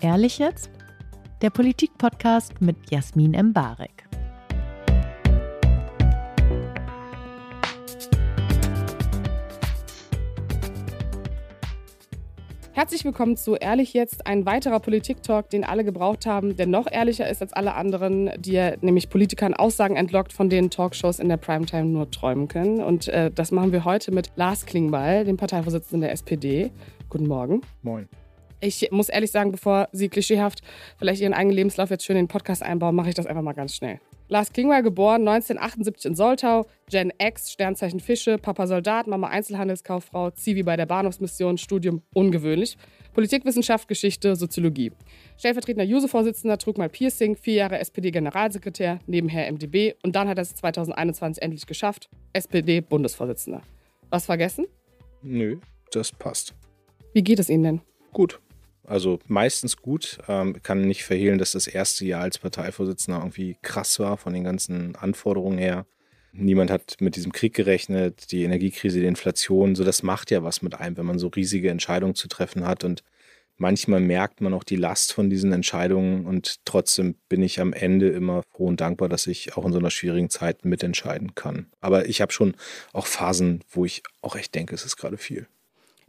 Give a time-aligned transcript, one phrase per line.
[0.00, 0.70] Ehrlich jetzt?
[1.40, 3.99] Der Politik-Podcast mit Jasmin Embarek.
[12.80, 17.28] Herzlich willkommen zu Ehrlich jetzt, ein weiterer Politik-Talk, den alle gebraucht haben, der noch ehrlicher
[17.28, 21.36] ist als alle anderen, die ja nämlich Politikern Aussagen entlockt, von denen Talkshows in der
[21.36, 22.82] Primetime nur träumen können.
[22.82, 26.70] Und äh, das machen wir heute mit Lars Klingbeil, dem Parteivorsitzenden der SPD.
[27.10, 27.60] Guten Morgen.
[27.82, 28.08] Moin.
[28.60, 30.62] Ich muss ehrlich sagen, bevor Sie klischeehaft
[30.96, 33.52] vielleicht Ihren eigenen Lebenslauf jetzt schön in den Podcast einbauen, mache ich das einfach mal
[33.52, 34.00] ganz schnell.
[34.30, 40.62] Lars Klingbeil, geboren 1978 in Soltau, Gen X, Sternzeichen Fische, Papa Soldat, Mama Einzelhandelskauffrau, Zivi
[40.62, 42.78] bei der Bahnhofsmission, Studium ungewöhnlich,
[43.12, 44.92] Politikwissenschaft, Geschichte, Soziologie.
[45.36, 50.54] Stellvertretender Juso-Vorsitzender, trug mal Piercing, vier Jahre SPD-Generalsekretär, nebenher MDB und dann hat er es
[50.54, 53.62] 2021 endlich geschafft, SPD-Bundesvorsitzender.
[54.10, 54.66] Was vergessen?
[55.22, 55.56] Nö,
[55.90, 56.54] das passt.
[57.14, 57.80] Wie geht es Ihnen denn?
[58.12, 58.40] Gut.
[58.84, 60.18] Also meistens gut.
[60.28, 64.44] Ähm, kann nicht verhehlen, dass das erste Jahr als Parteivorsitzender irgendwie krass war von den
[64.44, 65.86] ganzen Anforderungen her.
[66.32, 70.62] Niemand hat mit diesem Krieg gerechnet, die Energiekrise, die Inflation, so das macht ja was
[70.62, 73.02] mit einem, wenn man so riesige Entscheidungen zu treffen hat und
[73.56, 78.08] manchmal merkt man auch die Last von diesen Entscheidungen und trotzdem bin ich am Ende
[78.08, 81.66] immer froh und dankbar, dass ich auch in so einer schwierigen Zeit mitentscheiden kann.
[81.80, 82.54] Aber ich habe schon
[82.92, 85.46] auch Phasen, wo ich auch echt denke, es ist gerade viel.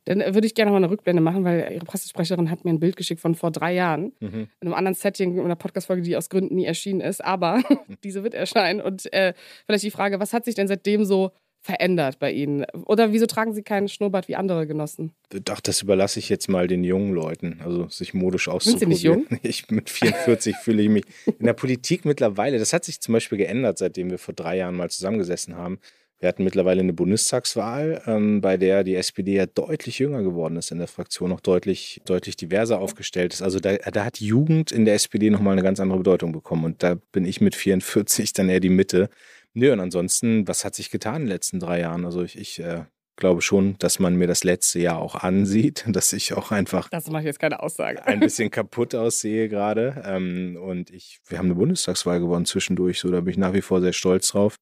[0.05, 2.95] Dann würde ich gerne mal eine Rückblende machen, weil Ihre Pressesprecherin hat mir ein Bild
[2.95, 4.13] geschickt von vor drei Jahren.
[4.19, 4.47] Mhm.
[4.59, 7.23] In einem anderen Setting, in einer Podcast-Folge, die aus Gründen nie erschienen ist.
[7.23, 7.61] Aber
[8.03, 8.81] diese wird erscheinen.
[8.81, 9.33] Und äh,
[9.65, 12.65] vielleicht die Frage, was hat sich denn seitdem so verändert bei Ihnen?
[12.85, 15.13] Oder wieso tragen Sie keinen Schnurrbart wie andere Genossen?
[15.49, 18.89] Ach, das überlasse ich jetzt mal den jungen Leuten, also sich modisch auszuprobieren.
[18.89, 19.39] Sind Sie nicht jung?
[19.43, 21.03] Ich mit 44 fühle ich mich
[21.39, 22.57] in der Politik mittlerweile.
[22.57, 25.79] Das hat sich zum Beispiel geändert, seitdem wir vor drei Jahren mal zusammengesessen haben.
[26.21, 30.71] Wir hatten mittlerweile eine Bundestagswahl, ähm, bei der die SPD ja deutlich jünger geworden ist
[30.71, 33.41] in der Fraktion, auch deutlich, deutlich diverser aufgestellt ist.
[33.41, 36.63] Also da, da hat Jugend in der SPD nochmal eine ganz andere Bedeutung bekommen.
[36.63, 39.09] Und da bin ich mit 44 dann eher die Mitte.
[39.55, 42.05] Nö, und ansonsten, was hat sich getan in den letzten drei Jahren?
[42.05, 42.83] Also ich, ich äh,
[43.15, 46.87] glaube schon, dass man mir das letzte Jahr auch ansieht, dass ich auch einfach.
[46.89, 48.05] Das mache ich jetzt keine Aussage.
[48.05, 50.03] Ein bisschen kaputt aussehe gerade.
[50.05, 53.61] Ähm, und ich, wir haben eine Bundestagswahl gewonnen zwischendurch, so da bin ich nach wie
[53.61, 54.57] vor sehr stolz drauf.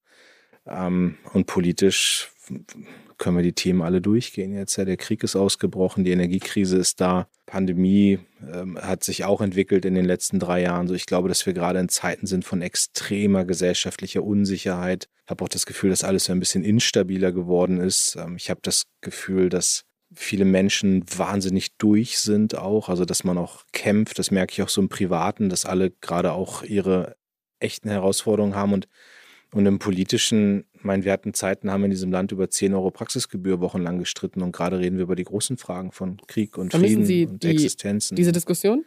[0.66, 2.30] Ähm, und politisch
[3.18, 4.76] können wir die Themen alle durchgehen jetzt.
[4.76, 8.18] Ja, der Krieg ist ausgebrochen, die Energiekrise ist da, Pandemie
[8.52, 10.88] ähm, hat sich auch entwickelt in den letzten drei Jahren.
[10.88, 15.08] So, ich glaube, dass wir gerade in Zeiten sind von extremer gesellschaftlicher Unsicherheit.
[15.24, 18.16] Ich habe auch das Gefühl, dass alles ein bisschen instabiler geworden ist.
[18.16, 23.38] Ähm, ich habe das Gefühl, dass viele Menschen wahnsinnig durch sind auch, also dass man
[23.38, 24.18] auch kämpft.
[24.18, 27.16] Das merke ich auch so im Privaten, dass alle gerade auch ihre
[27.60, 28.88] echten Herausforderungen haben und
[29.52, 32.90] und im politischen, mein, wir hatten Zeiten, haben wir in diesem Land über 10 Euro
[32.90, 36.94] Praxisgebühr wochenlang gestritten und gerade reden wir über die großen Fragen von Krieg und Vermissen
[36.94, 38.16] Frieden Sie und die, Existenzen.
[38.16, 38.84] Diese Diskussion?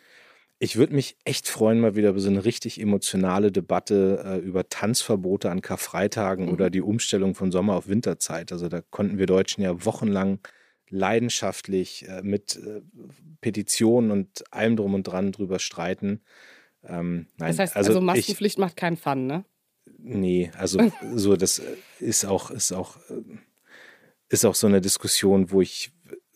[0.60, 4.70] Ich würde mich echt freuen, mal wieder über so eine richtig emotionale Debatte äh, über
[4.70, 6.54] Tanzverbote an Karfreitagen mhm.
[6.54, 8.52] oder die Umstellung von Sommer auf Winterzeit.
[8.54, 10.40] Also da konnten wir Deutschen ja wochenlang
[10.90, 12.82] leidenschaftlich äh, mit äh,
[13.42, 16.22] Petitionen und allem drum und dran drüber streiten.
[16.86, 19.44] Ähm, nein, das heißt, also, also Maskenpflicht ich, macht keinen Fun, ne?
[20.06, 20.80] Nee, also
[21.16, 21.62] so, das
[22.00, 22.98] ist auch, ist auch,
[24.28, 25.92] ist auch so eine Diskussion, wo ich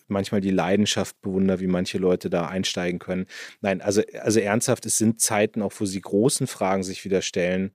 [0.07, 3.25] manchmal die Leidenschaft bewundere, wie manche Leute da einsteigen können.
[3.59, 7.71] Nein, also, also ernsthaft, es sind Zeiten, auch wo sie großen Fragen sich wieder stellen.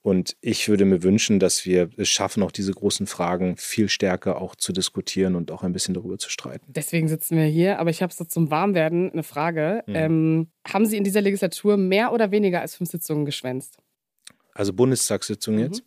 [0.00, 4.40] Und ich würde mir wünschen, dass wir es schaffen, auch diese großen Fragen viel stärker
[4.40, 6.66] auch zu diskutieren und auch ein bisschen darüber zu streiten.
[6.68, 7.78] Deswegen sitzen wir hier.
[7.78, 9.84] Aber ich habe so zum Warmwerden eine Frage.
[9.86, 9.94] Mhm.
[9.94, 13.78] Ähm, haben Sie in dieser Legislatur mehr oder weniger als fünf Sitzungen geschwänzt?
[14.54, 15.60] Also Bundestagssitzung mhm.
[15.60, 15.82] jetzt.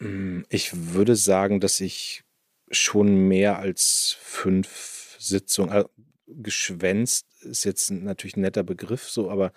[0.00, 2.24] Mm, ich würde sagen, dass ich
[2.70, 5.88] schon mehr als fünf Sitzungen, also
[6.26, 9.52] geschwänzt ist jetzt natürlich ein netter Begriff, so, aber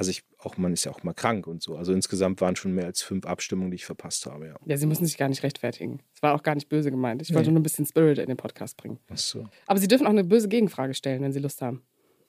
[0.00, 1.76] also ich auch, man ist ja auch mal krank und so.
[1.76, 4.54] Also insgesamt waren schon mehr als fünf Abstimmungen, die ich verpasst habe, ja.
[4.64, 6.00] Ja, Sie müssen sich gar nicht rechtfertigen.
[6.14, 7.20] Es war auch gar nicht böse gemeint.
[7.20, 7.36] Ich nee.
[7.36, 8.98] wollte nur ein bisschen Spirit in den Podcast bringen.
[9.10, 9.46] Ach so.
[9.66, 11.82] Aber Sie dürfen auch eine böse Gegenfrage stellen, wenn Sie Lust haben.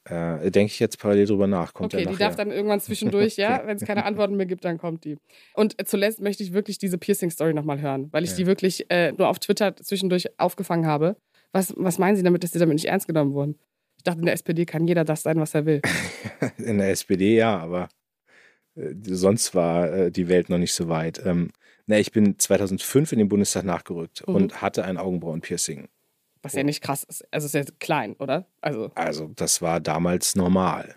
[0.05, 1.73] Äh, Denke ich jetzt parallel drüber nach.
[1.73, 3.61] Kommt okay, die darf dann irgendwann zwischendurch, ja.
[3.65, 5.17] Wenn es keine Antworten mehr gibt, dann kommt die.
[5.53, 8.37] Und zuletzt möchte ich wirklich diese Piercing-Story nochmal hören, weil ich ja.
[8.37, 11.17] die wirklich äh, nur auf Twitter zwischendurch aufgefangen habe.
[11.51, 13.59] Was, was meinen Sie damit, dass Sie damit nicht ernst genommen wurden?
[13.97, 15.81] Ich dachte, in der SPD kann jeder das sein, was er will.
[16.57, 17.89] in der SPD ja, aber
[18.75, 21.21] äh, sonst war äh, die Welt noch nicht so weit.
[21.23, 21.51] Ähm,
[21.85, 24.35] na, ich bin 2005 in den Bundestag nachgerückt mhm.
[24.35, 25.89] und hatte ein Augenbrauenpiercing.
[26.41, 27.23] Was ja nicht krass ist.
[27.31, 28.47] Also ist ja klein, oder?
[28.61, 30.95] Also, also das war damals normal.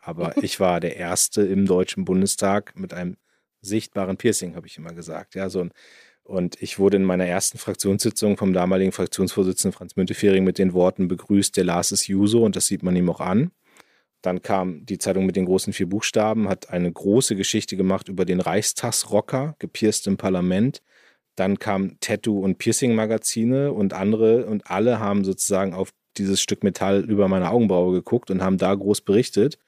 [0.00, 3.16] Aber ich war der Erste im Deutschen Bundestag mit einem
[3.60, 5.34] sichtbaren Piercing, habe ich immer gesagt.
[5.34, 5.72] Ja, so ein,
[6.24, 11.08] und ich wurde in meiner ersten Fraktionssitzung vom damaligen Fraktionsvorsitzenden Franz Müntefering mit den Worten
[11.08, 13.50] begrüßt, der las es Juso und das sieht man ihm auch an.
[14.20, 18.24] Dann kam die Zeitung mit den großen vier Buchstaben, hat eine große Geschichte gemacht über
[18.24, 20.80] den Reichstagsrocker, gepierst im Parlament.
[21.36, 27.04] Dann kam Tattoo- und Piercing-Magazine und andere und alle haben sozusagen auf dieses Stück Metall
[27.08, 29.58] über meine Augenbraue geguckt und haben da groß berichtet.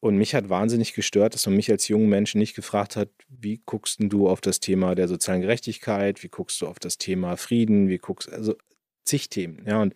[0.00, 3.60] Und mich hat wahnsinnig gestört, dass man mich als jungen Menschen nicht gefragt hat, wie
[3.66, 7.88] guckst du auf das Thema der sozialen Gerechtigkeit, wie guckst du auf das Thema Frieden,
[7.88, 8.56] wie guckst also
[9.04, 9.62] zig Themen.
[9.66, 9.94] Ja, und,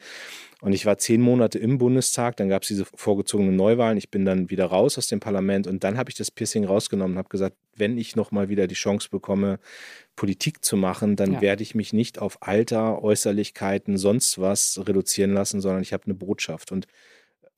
[0.60, 4.24] und ich war zehn Monate im Bundestag, dann gab es diese vorgezogenen Neuwahlen, ich bin
[4.24, 7.28] dann wieder raus aus dem Parlament und dann habe ich das Piercing rausgenommen und habe
[7.28, 9.58] gesagt, wenn ich nochmal wieder die Chance bekomme,
[10.16, 11.40] Politik zu machen, dann ja.
[11.40, 16.14] werde ich mich nicht auf Alter, Äußerlichkeiten, sonst was reduzieren lassen, sondern ich habe eine
[16.14, 16.72] Botschaft.
[16.72, 16.86] Und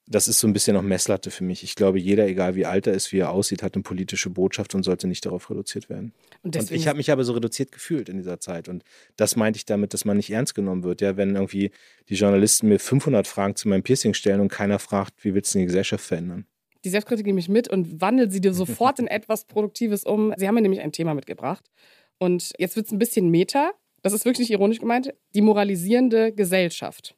[0.09, 1.65] das ist so ein bisschen noch Messlatte für mich.
[1.65, 4.75] Ich glaube, jeder, egal wie alt er ist, wie er aussieht, hat eine politische Botschaft
[4.75, 6.13] und sollte nicht darauf reduziert werden.
[6.43, 8.69] Und, und ich habe mich aber so reduziert gefühlt in dieser Zeit.
[8.69, 8.85] Und
[9.17, 11.01] das meinte ich damit, dass man nicht ernst genommen wird.
[11.01, 11.73] Ja, wenn irgendwie
[12.09, 15.59] die Journalisten mir 500 Fragen zu meinem Piercing stellen und keiner fragt, wie willst du
[15.59, 16.47] die Gesellschaft verändern?
[16.85, 20.33] Die Selbstkritik nehme ich mit und wandelt sie dir sofort in etwas Produktives um.
[20.37, 21.69] Sie haben mir nämlich ein Thema mitgebracht.
[22.19, 23.73] Und jetzt wird es ein bisschen meta.
[24.03, 25.13] Das ist wirklich nicht ironisch gemeint.
[25.35, 27.17] Die moralisierende Gesellschaft.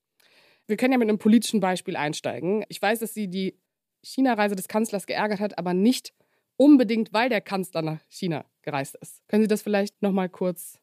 [0.67, 2.65] Wir können ja mit einem politischen Beispiel einsteigen.
[2.69, 3.59] Ich weiß, dass Sie die
[4.03, 6.12] China-Reise des Kanzlers geärgert hat, aber nicht
[6.56, 9.23] unbedingt, weil der Kanzler nach China gereist ist.
[9.29, 10.79] Können Sie das vielleicht noch mal kurz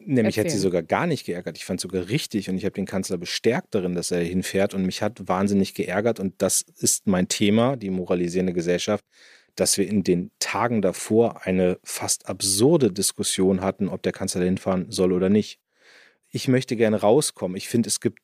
[0.00, 1.56] Nämlich hat sie sogar gar nicht geärgert.
[1.56, 4.74] Ich fand es sogar richtig und ich habe den Kanzler bestärkt darin, dass er hinfährt
[4.74, 9.04] und mich hat wahnsinnig geärgert und das ist mein Thema, die moralisierende Gesellschaft,
[9.56, 14.90] dass wir in den Tagen davor eine fast absurde Diskussion hatten, ob der Kanzler hinfahren
[14.90, 15.60] soll oder nicht.
[16.30, 17.56] Ich möchte gerne rauskommen.
[17.56, 18.18] Ich finde, es gibt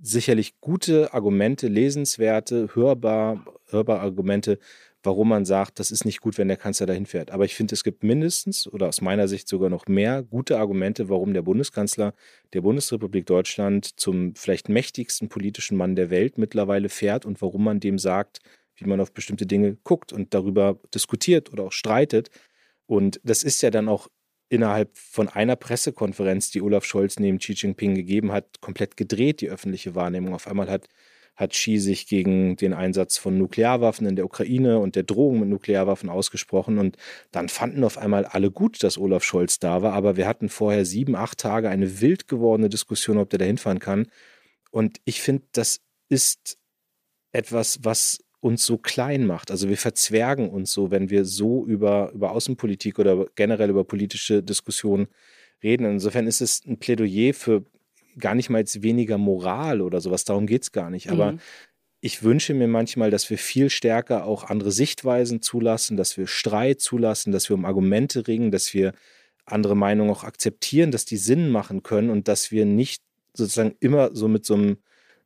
[0.00, 4.58] sicherlich gute Argumente, lesenswerte, hörbar, hörbar Argumente,
[5.02, 7.30] warum man sagt, das ist nicht gut, wenn der Kanzler dahin fährt.
[7.30, 11.08] Aber ich finde, es gibt mindestens oder aus meiner Sicht sogar noch mehr gute Argumente,
[11.08, 12.12] warum der Bundeskanzler
[12.52, 17.80] der Bundesrepublik Deutschland zum vielleicht mächtigsten politischen Mann der Welt mittlerweile fährt und warum man
[17.80, 18.40] dem sagt,
[18.76, 22.30] wie man auf bestimmte Dinge guckt und darüber diskutiert oder auch streitet.
[22.86, 24.08] Und das ist ja dann auch
[24.48, 29.50] innerhalb von einer Pressekonferenz, die Olaf Scholz neben Xi Jinping gegeben hat, komplett gedreht, die
[29.50, 30.34] öffentliche Wahrnehmung.
[30.34, 30.88] Auf einmal hat,
[31.34, 35.48] hat Xi sich gegen den Einsatz von Nuklearwaffen in der Ukraine und der Drohung mit
[35.48, 36.78] Nuklearwaffen ausgesprochen.
[36.78, 36.96] Und
[37.32, 39.94] dann fanden auf einmal alle gut, dass Olaf Scholz da war.
[39.94, 43.80] Aber wir hatten vorher sieben, acht Tage eine wild gewordene Diskussion, ob der da hinfahren
[43.80, 44.06] kann.
[44.70, 46.58] Und ich finde, das ist
[47.32, 49.50] etwas, was uns so klein macht.
[49.50, 54.42] Also wir verzwergen uns so, wenn wir so über, über Außenpolitik oder generell über politische
[54.42, 55.08] Diskussionen
[55.62, 55.86] reden.
[55.86, 57.64] Insofern ist es ein Plädoyer für
[58.18, 61.10] gar nicht mal jetzt weniger Moral oder sowas, darum geht es gar nicht.
[61.10, 61.38] Aber mhm.
[62.00, 66.80] ich wünsche mir manchmal, dass wir viel stärker auch andere Sichtweisen zulassen, dass wir Streit
[66.80, 68.92] zulassen, dass wir um Argumente ringen, dass wir
[69.44, 74.14] andere Meinungen auch akzeptieren, dass die Sinn machen können und dass wir nicht sozusagen immer
[74.14, 74.78] so mit so einem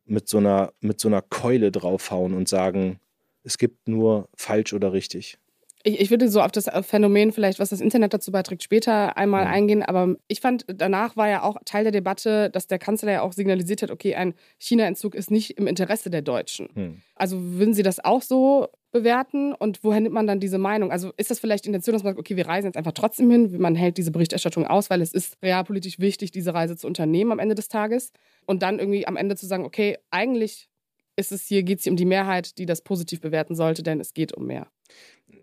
[0.05, 2.99] mit so einer, mit so einer Keule draufhauen und sagen,
[3.43, 5.39] es gibt nur falsch oder richtig.
[5.83, 9.43] Ich, ich, würde so auf das Phänomen vielleicht, was das Internet dazu beiträgt, später einmal
[9.43, 9.49] ja.
[9.49, 9.83] eingehen.
[9.83, 13.33] Aber ich fand, danach war ja auch Teil der Debatte, dass der Kanzler ja auch
[13.33, 16.69] signalisiert hat, okay, ein China-Entzug ist nicht im Interesse der Deutschen.
[16.73, 17.01] Hm.
[17.15, 19.53] Also würden Sie das auch so bewerten?
[19.53, 20.91] Und woher nimmt man dann diese Meinung?
[20.91, 23.59] Also ist das vielleicht Intention, dass man sagt, okay, wir reisen jetzt einfach trotzdem hin,
[23.59, 27.39] man hält diese Berichterstattung aus, weil es ist realpolitisch wichtig, diese Reise zu unternehmen am
[27.39, 28.11] Ende des Tages.
[28.45, 30.69] Und dann irgendwie am Ende zu sagen, okay, eigentlich
[31.15, 33.99] ist es hier, geht es hier um die Mehrheit, die das positiv bewerten sollte, denn
[33.99, 34.67] es geht um mehr.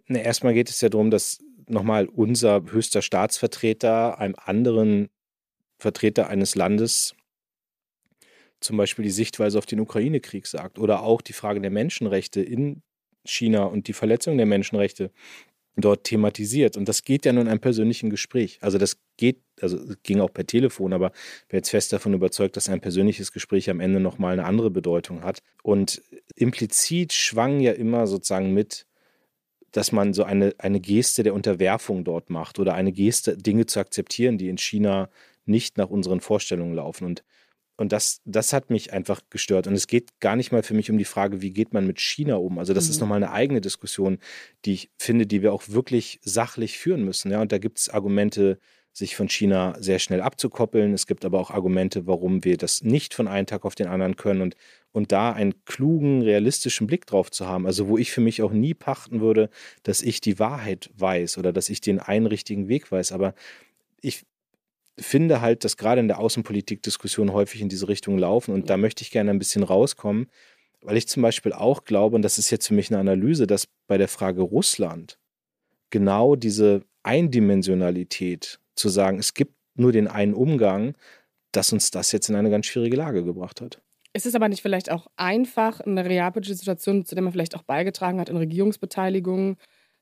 [0.09, 5.11] Na, erstmal geht es ja darum, dass nochmal unser höchster Staatsvertreter einem anderen
[5.79, 7.15] Vertreter eines Landes
[8.61, 12.83] zum Beispiel die Sichtweise auf den Ukraine-Krieg sagt oder auch die Frage der Menschenrechte in
[13.25, 15.13] China und die Verletzung der Menschenrechte
[15.77, 16.77] dort thematisiert.
[16.77, 18.59] Und das geht ja nur in einem persönlichen Gespräch.
[18.61, 21.13] Also das geht, also ging auch per Telefon, aber
[21.43, 24.71] ich bin jetzt fest davon überzeugt, dass ein persönliches Gespräch am Ende nochmal eine andere
[24.71, 25.39] Bedeutung hat.
[25.63, 26.03] Und
[26.35, 28.87] implizit schwang ja immer sozusagen mit,
[29.73, 33.81] dass man so eine, eine Geste der Unterwerfung dort macht oder eine Geste, Dinge zu
[33.81, 35.09] akzeptieren, die in China
[35.45, 37.05] nicht nach unseren Vorstellungen laufen.
[37.05, 37.25] Und
[37.81, 39.69] und das, das hat mich einfach gestört.
[39.69, 42.01] Und es geht gar nicht mal für mich um die Frage, wie geht man mit
[42.01, 42.59] China um.
[42.59, 42.91] Also das mhm.
[42.91, 44.19] ist nochmal eine eigene Diskussion,
[44.65, 47.31] die ich finde, die wir auch wirklich sachlich führen müssen.
[47.31, 48.59] Ja, und da gibt es Argumente,
[48.99, 50.93] sich von China sehr schnell abzukoppeln.
[50.93, 54.17] Es gibt aber auch Argumente, warum wir das nicht von einem Tag auf den anderen
[54.17, 54.43] können.
[54.43, 54.57] Und,
[54.93, 57.67] und da einen klugen, realistischen Blick drauf zu haben.
[57.67, 59.51] Also wo ich für mich auch nie pachten würde,
[59.85, 63.13] dass ich die Wahrheit weiß oder dass ich den einen richtigen Weg weiß.
[63.13, 63.35] Aber
[64.01, 64.27] ich
[64.99, 68.77] finde halt, dass gerade in der Außenpolitik Diskussionen häufig in diese Richtung laufen und da
[68.77, 70.27] möchte ich gerne ein bisschen rauskommen,
[70.83, 73.69] Weil ich zum Beispiel auch glaube, und das ist jetzt für mich eine Analyse, dass
[73.87, 75.19] bei der Frage Russland
[75.91, 80.95] genau diese Eindimensionalität zu sagen, es gibt nur den einen Umgang,
[81.53, 83.81] dass uns das jetzt in eine ganz schwierige Lage gebracht hat.
[84.13, 87.63] Ist es aber nicht vielleicht auch einfach eine realpolitische Situation, zu der man vielleicht auch
[87.63, 89.57] beigetragen hat in Regierungsbeteiligung,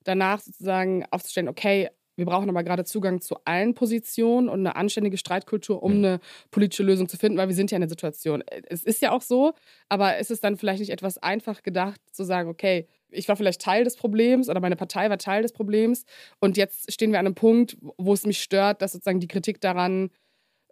[0.04, 5.18] danach sozusagen aufzustellen, okay, wir brauchen aber gerade Zugang zu allen Positionen und eine anständige
[5.18, 5.98] Streitkultur, um hm.
[5.98, 8.42] eine politische Lösung zu finden, weil wir sind ja in der Situation.
[8.68, 9.52] Es ist ja auch so,
[9.88, 13.60] aber ist es dann vielleicht nicht etwas einfach gedacht, zu sagen, okay, ich war vielleicht
[13.60, 16.04] Teil des Problems oder meine Partei war Teil des Problems
[16.40, 19.60] und jetzt stehen wir an einem Punkt, wo es mich stört, dass sozusagen die Kritik
[19.60, 20.10] daran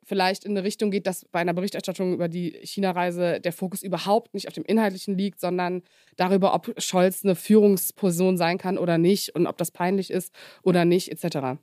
[0.04, 4.34] vielleicht in eine Richtung geht, dass bei einer Berichterstattung über die China-Reise der Fokus überhaupt
[4.34, 5.82] nicht auf dem Inhaltlichen liegt, sondern
[6.16, 10.84] darüber, ob Scholz eine Führungsperson sein kann oder nicht und ob das peinlich ist oder
[10.84, 11.58] nicht, etc.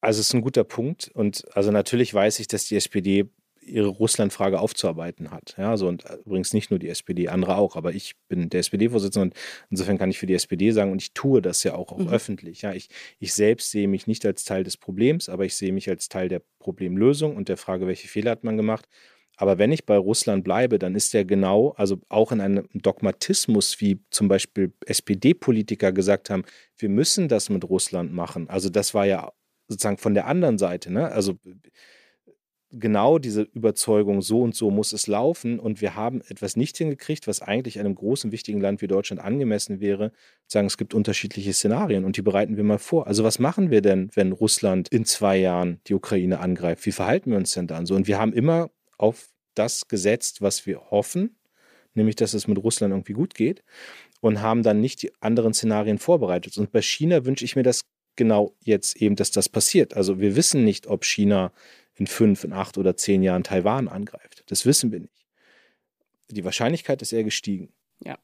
[0.00, 3.28] Also es ist ein guter Punkt und also natürlich weiß ich, dass die SPD
[3.68, 5.54] ihre Russlandfrage aufzuarbeiten hat.
[5.58, 9.28] Ja, so und übrigens nicht nur die SPD, andere auch, aber ich bin der SPD-Vorsitzende
[9.28, 9.34] und
[9.70, 12.08] insofern kann ich für die SPD sagen und ich tue das ja auch, auch mhm.
[12.08, 12.62] öffentlich.
[12.62, 15.88] Ja, ich, ich selbst sehe mich nicht als Teil des Problems, aber ich sehe mich
[15.88, 18.88] als Teil der Problemlösung und der Frage, welche Fehler hat man gemacht.
[19.40, 23.80] Aber wenn ich bei Russland bleibe, dann ist der genau, also auch in einem Dogmatismus,
[23.80, 26.42] wie zum Beispiel SPD-Politiker gesagt haben,
[26.76, 28.50] wir müssen das mit Russland machen.
[28.50, 29.30] Also das war ja
[29.68, 30.92] sozusagen von der anderen Seite.
[30.92, 31.08] Ne?
[31.12, 31.38] Also
[32.70, 37.26] genau diese Überzeugung, so und so muss es laufen und wir haben etwas nicht hingekriegt,
[37.26, 40.12] was eigentlich einem großen, wichtigen Land wie Deutschland angemessen wäre,
[40.46, 43.06] sagen, es gibt unterschiedliche Szenarien und die bereiten wir mal vor.
[43.06, 46.84] Also was machen wir denn, wenn Russland in zwei Jahren die Ukraine angreift?
[46.84, 47.94] Wie verhalten wir uns denn dann so?
[47.94, 51.36] Und wir haben immer auf das gesetzt, was wir hoffen,
[51.94, 53.64] nämlich dass es mit Russland irgendwie gut geht
[54.20, 56.58] und haben dann nicht die anderen Szenarien vorbereitet.
[56.58, 57.82] Und bei China wünsche ich mir das
[58.16, 59.96] genau jetzt eben, dass das passiert.
[59.96, 61.52] Also wir wissen nicht, ob China
[61.98, 64.44] in fünf, in acht oder zehn Jahren Taiwan angreift.
[64.46, 65.26] Das wissen wir nicht.
[66.30, 67.72] Die Wahrscheinlichkeit ist eher gestiegen.
[68.04, 68.18] Ja.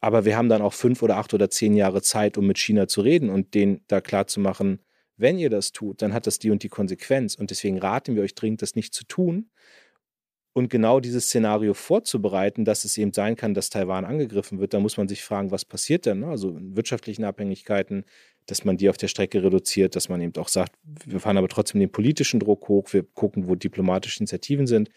[0.00, 2.88] Aber wir haben dann auch fünf oder acht oder zehn Jahre Zeit, um mit China
[2.88, 4.80] zu reden und denen da klarzumachen,
[5.16, 7.34] wenn ihr das tut, dann hat das die und die Konsequenz.
[7.34, 9.50] Und deswegen raten wir euch dringend, das nicht zu tun,
[10.58, 14.80] und genau dieses Szenario vorzubereiten, dass es eben sein kann, dass Taiwan angegriffen wird, da
[14.80, 16.20] muss man sich fragen, was passiert denn?
[16.20, 16.26] Ne?
[16.26, 18.04] Also in wirtschaftlichen Abhängigkeiten,
[18.48, 20.72] dass man die auf der Strecke reduziert, dass man eben auch sagt,
[21.04, 24.90] wir fahren aber trotzdem den politischen Druck hoch, wir gucken, wo diplomatische Initiativen sind,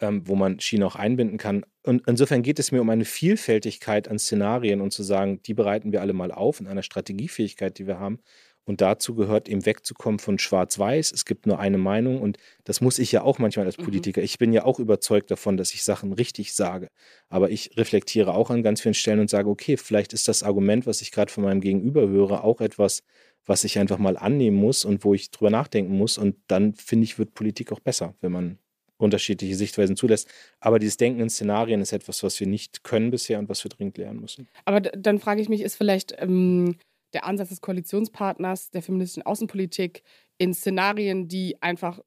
[0.00, 1.64] ähm, wo man China auch einbinden kann.
[1.84, 5.92] Und insofern geht es mir um eine Vielfältigkeit an Szenarien und zu sagen, die bereiten
[5.92, 8.18] wir alle mal auf in einer Strategiefähigkeit, die wir haben
[8.64, 11.12] und dazu gehört eben wegzukommen von Schwarz-Weiß.
[11.12, 13.84] Es gibt nur eine Meinung und das muss ich ja auch manchmal als mhm.
[13.84, 14.20] Politiker.
[14.20, 14.24] Mhm.
[14.24, 16.88] Ich bin ja auch überzeugt davon, dass ich Sachen richtig sage.
[17.28, 20.86] Aber ich reflektiere auch an ganz vielen Stellen und sage, okay, vielleicht ist das Argument,
[20.86, 23.02] was ich gerade von meinem Gegenüber höre, auch etwas,
[23.44, 26.16] was ich einfach mal annehmen muss und wo ich drüber nachdenken muss.
[26.16, 28.58] Und dann finde ich, wird Politik auch besser, wenn man
[28.96, 30.28] unterschiedliche Sichtweisen zulässt.
[30.60, 33.68] Aber dieses Denken in Szenarien ist etwas, was wir nicht können bisher und was wir
[33.68, 34.48] dringend lernen müssen.
[34.64, 36.76] Aber dann frage ich mich, ist vielleicht ähm,
[37.14, 40.02] der Ansatz des Koalitionspartners der feministischen Außenpolitik
[40.38, 42.00] in Szenarien, die einfach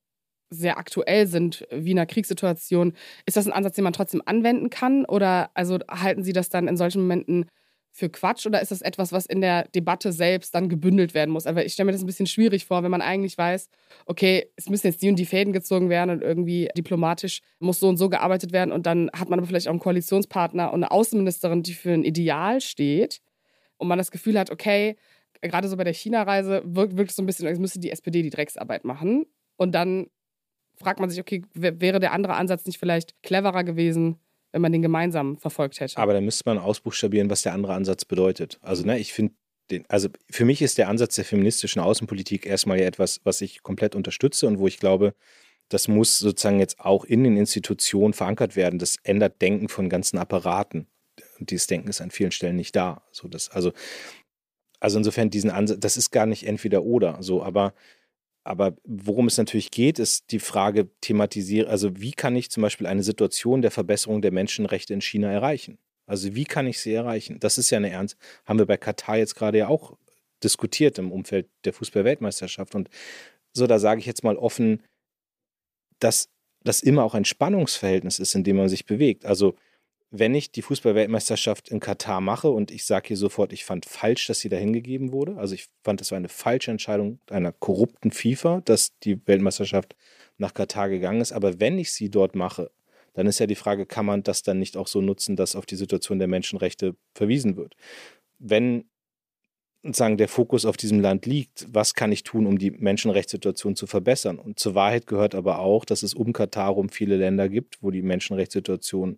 [0.49, 2.93] sehr aktuell sind, wie in einer Kriegssituation.
[3.25, 5.05] Ist das ein Ansatz, den man trotzdem anwenden kann?
[5.05, 7.45] Oder also halten Sie das dann in solchen Momenten
[7.97, 11.47] für Quatsch oder ist das etwas, was in der Debatte selbst dann gebündelt werden muss?
[11.47, 13.69] Aber ich stelle mir das ein bisschen schwierig vor, wenn man eigentlich weiß,
[14.05, 17.89] okay, es müssen jetzt die und die Fäden gezogen werden und irgendwie diplomatisch muss so
[17.89, 20.91] und so gearbeitet werden und dann hat man aber vielleicht auch einen Koalitionspartner und eine
[20.91, 23.19] Außenministerin, die für ein Ideal steht
[23.77, 24.97] und man das Gefühl hat, okay,
[25.41, 28.21] gerade so bei der China-Reise wirkt, wirkt es so ein bisschen, als müsste die SPD
[28.21, 29.25] die Drecksarbeit machen.
[29.55, 30.07] Und dann
[30.77, 34.19] fragt man sich, okay, wäre der andere Ansatz nicht vielleicht cleverer gewesen,
[34.51, 35.97] wenn man den gemeinsam verfolgt hätte?
[35.97, 38.59] Aber dann müsste man ausbuchstabieren, was der andere Ansatz bedeutet.
[38.61, 39.33] Also, ne, ich finde,
[39.89, 43.95] also für mich ist der Ansatz der feministischen Außenpolitik erstmal ja etwas, was ich komplett
[43.95, 45.13] unterstütze und wo ich glaube,
[45.69, 48.79] das muss sozusagen jetzt auch in den Institutionen verankert werden.
[48.79, 50.87] Das ändert Denken von ganzen Apparaten.
[51.39, 53.03] Und dieses Denken ist an vielen Stellen nicht da.
[53.11, 53.71] So, das, also,
[54.79, 57.73] also insofern diesen Ansatz, das ist gar nicht entweder oder so, aber,
[58.43, 62.87] aber worum es natürlich geht, ist die Frage thematisieren, also wie kann ich zum Beispiel
[62.87, 65.77] eine Situation der Verbesserung der Menschenrechte in China erreichen?
[66.05, 67.39] Also wie kann ich sie erreichen?
[67.39, 69.97] Das ist ja eine Ernst, haben wir bei Katar jetzt gerade ja auch
[70.43, 72.75] diskutiert im Umfeld der Fußballweltmeisterschaft.
[72.75, 72.89] Und
[73.53, 74.83] so, da sage ich jetzt mal offen,
[75.99, 76.29] dass
[76.63, 79.25] das immer auch ein Spannungsverhältnis ist, in dem man sich bewegt.
[79.25, 79.55] Also
[80.09, 84.27] wenn ich die Fußballweltmeisterschaft in Katar mache und ich sage hier sofort, ich fand falsch,
[84.27, 85.37] dass sie da hingegeben wurde.
[85.37, 89.95] Also ich fand, es war eine falsche Entscheidung einer korrupten FIFA, dass die Weltmeisterschaft
[90.37, 91.33] nach Katar gegangen ist.
[91.33, 92.71] Aber wenn ich sie dort mache,
[93.13, 95.65] dann ist ja die Frage, kann man das dann nicht auch so nutzen, dass auf
[95.65, 97.75] die Situation der Menschenrechte verwiesen wird?
[98.39, 98.85] Wenn
[99.83, 103.87] sozusagen der Fokus auf diesem Land liegt, was kann ich tun, um die Menschenrechtssituation zu
[103.87, 104.39] verbessern?
[104.39, 107.91] Und zur Wahrheit gehört aber auch, dass es um Katar um viele Länder gibt, wo
[107.91, 109.17] die Menschenrechtssituation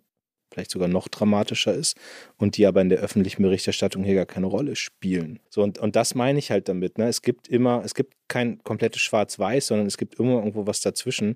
[0.52, 1.96] vielleicht sogar noch dramatischer ist
[2.36, 5.40] und die aber in der öffentlichen Berichterstattung hier gar keine Rolle spielen.
[5.48, 6.98] So, und, und das meine ich halt damit.
[6.98, 7.08] Ne?
[7.08, 11.34] Es gibt immer, es gibt kein komplettes Schwarz-Weiß, sondern es gibt immer irgendwo was dazwischen.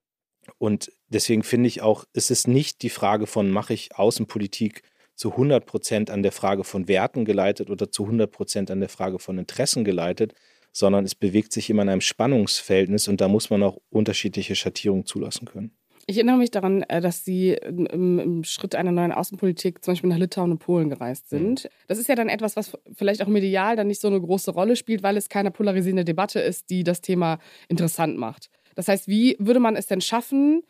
[0.59, 4.83] Und deswegen finde ich auch, es ist nicht die Frage von, mache ich Außenpolitik
[5.15, 8.89] zu 100 Prozent an der Frage von Werten geleitet oder zu 100 Prozent an der
[8.89, 10.35] Frage von Interessen geleitet,
[10.73, 15.07] sondern es bewegt sich immer in einem Spannungsverhältnis und da muss man auch unterschiedliche Schattierungen
[15.07, 15.77] zulassen können.
[16.07, 20.19] Ich erinnere mich daran, äh, dass Sie im, Schritt einer neuen Außenpolitik zum Beispiel nach
[20.19, 21.39] Litauen und Polen gereist mhm.
[21.39, 21.71] sind.
[21.89, 24.77] Das ist ja dann etwas, was vielleicht auch medial dann nicht so eine große Rolle
[24.77, 28.51] spielt, weil es keine polarisierende Debatte ist, die das Thema interessant macht.
[28.75, 30.63] Das heißt, wie würde man es denn schaffen,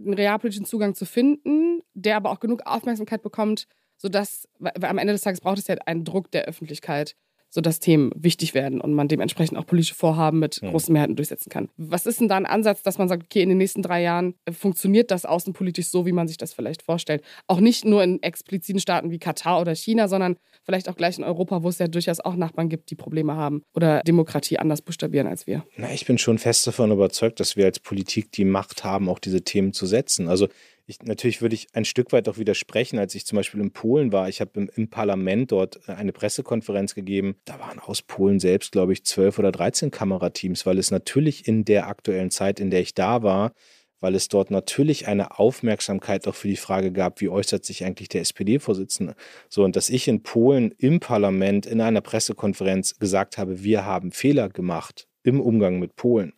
[0.00, 5.12] einen realpolitischen Zugang zu finden, der aber auch genug Aufmerksamkeit bekommt, sodass, weil am Ende
[5.12, 7.14] des Tages braucht es ja einen Druck der Öffentlichkeit,
[7.52, 10.70] sodass Themen wichtig werden und man dementsprechend auch politische Vorhaben mit ja.
[10.70, 11.68] großen Mehrheiten durchsetzen kann.
[11.76, 14.34] Was ist denn da ein Ansatz, dass man sagt, okay, in den nächsten drei Jahren
[14.46, 17.22] äh, funktioniert das außenpolitisch so, wie man sich das vielleicht vorstellt?
[17.46, 21.24] Auch nicht nur in expliziten Staaten wie Katar oder China, sondern vielleicht auch gleich in
[21.24, 25.26] Europa, wo es ja durchaus auch Nachbarn gibt, die Probleme haben oder Demokratie anders buchstabieren
[25.26, 25.64] als wir.
[25.76, 29.18] Na, ich bin schon fest davon überzeugt, dass wir als Politik die Macht haben, auch
[29.18, 30.28] diese Themen zu setzen.
[30.28, 30.48] Also
[30.86, 34.12] ich, natürlich würde ich ein Stück weit auch widersprechen, als ich zum Beispiel in Polen
[34.12, 34.28] war.
[34.28, 37.36] Ich habe im, im, Parlament dort äh, eine Pressekonferenz gegeben.
[37.44, 41.64] Da waren aus Polen selbst, glaube ich, zwölf oder dreizehn Kamerateams, weil es natürlich in
[41.64, 43.52] der aktuellen Zeit, in der ich da war,
[44.00, 48.08] weil es dort natürlich eine Aufmerksamkeit auch für die Frage gab, wie äußert sich eigentlich
[48.08, 49.14] der SPD-Vorsitzende.
[49.48, 54.10] So, und dass ich in Polen im Parlament in einer Pressekonferenz gesagt habe, wir haben
[54.10, 56.32] Fehler gemacht im Umgang mit Polen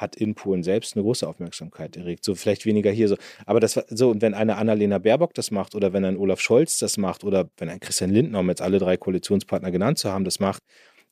[0.00, 2.24] hat in Polen selbst eine große Aufmerksamkeit erregt.
[2.24, 3.16] So vielleicht weniger hier so.
[3.46, 6.78] Aber das so, und wenn eine Annalena Baerbock das macht oder wenn ein Olaf Scholz
[6.78, 10.24] das macht oder wenn ein Christian Lindner, um jetzt alle drei Koalitionspartner genannt zu haben,
[10.24, 10.62] das macht,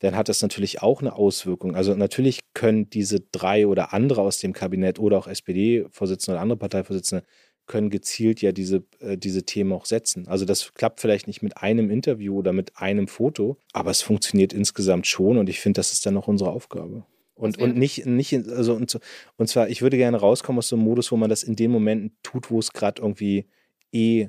[0.00, 1.74] dann hat das natürlich auch eine Auswirkung.
[1.74, 6.58] Also natürlich können diese drei oder andere aus dem Kabinett oder auch SPD-Vorsitzende oder andere
[6.58, 7.24] Parteivorsitzende
[7.66, 10.26] können gezielt ja diese, äh, diese Themen auch setzen.
[10.26, 14.52] Also das klappt vielleicht nicht mit einem Interview oder mit einem Foto, aber es funktioniert
[14.52, 17.04] insgesamt schon und ich finde, das ist dann auch unsere Aufgabe.
[17.38, 18.98] Und, und nicht, nicht, also und,
[19.36, 21.70] und zwar, ich würde gerne rauskommen aus so einem Modus, wo man das in den
[21.70, 23.46] Momenten tut, wo es gerade irgendwie
[23.92, 24.28] eh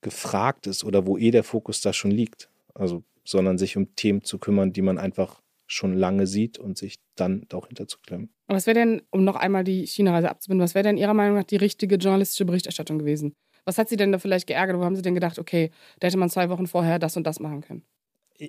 [0.00, 2.48] gefragt ist oder wo eh der Fokus da schon liegt.
[2.74, 6.96] Also, sondern sich um Themen zu kümmern, die man einfach schon lange sieht und sich
[7.14, 8.30] dann auch hinterzuklemmen.
[8.46, 11.36] Aber was wäre denn, um noch einmal die China-Reise abzubinden, was wäre denn Ihrer Meinung
[11.36, 13.34] nach die richtige journalistische Berichterstattung gewesen?
[13.64, 14.78] Was hat Sie denn da vielleicht geärgert?
[14.78, 15.70] Wo haben Sie denn gedacht, okay,
[16.00, 17.82] da hätte man zwei Wochen vorher das und das machen können?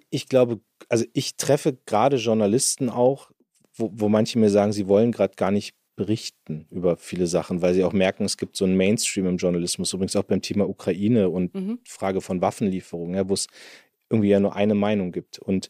[0.10, 3.32] Ich glaube, also ich treffe gerade Journalisten auch,
[3.75, 7.73] wo, wo manche mir sagen, sie wollen gerade gar nicht berichten über viele Sachen, weil
[7.73, 11.29] sie auch merken, es gibt so einen Mainstream im Journalismus, übrigens auch beim Thema Ukraine
[11.29, 11.79] und mhm.
[11.85, 13.47] Frage von Waffenlieferungen, ja, wo es
[14.09, 15.39] irgendwie ja nur eine Meinung gibt.
[15.39, 15.69] Und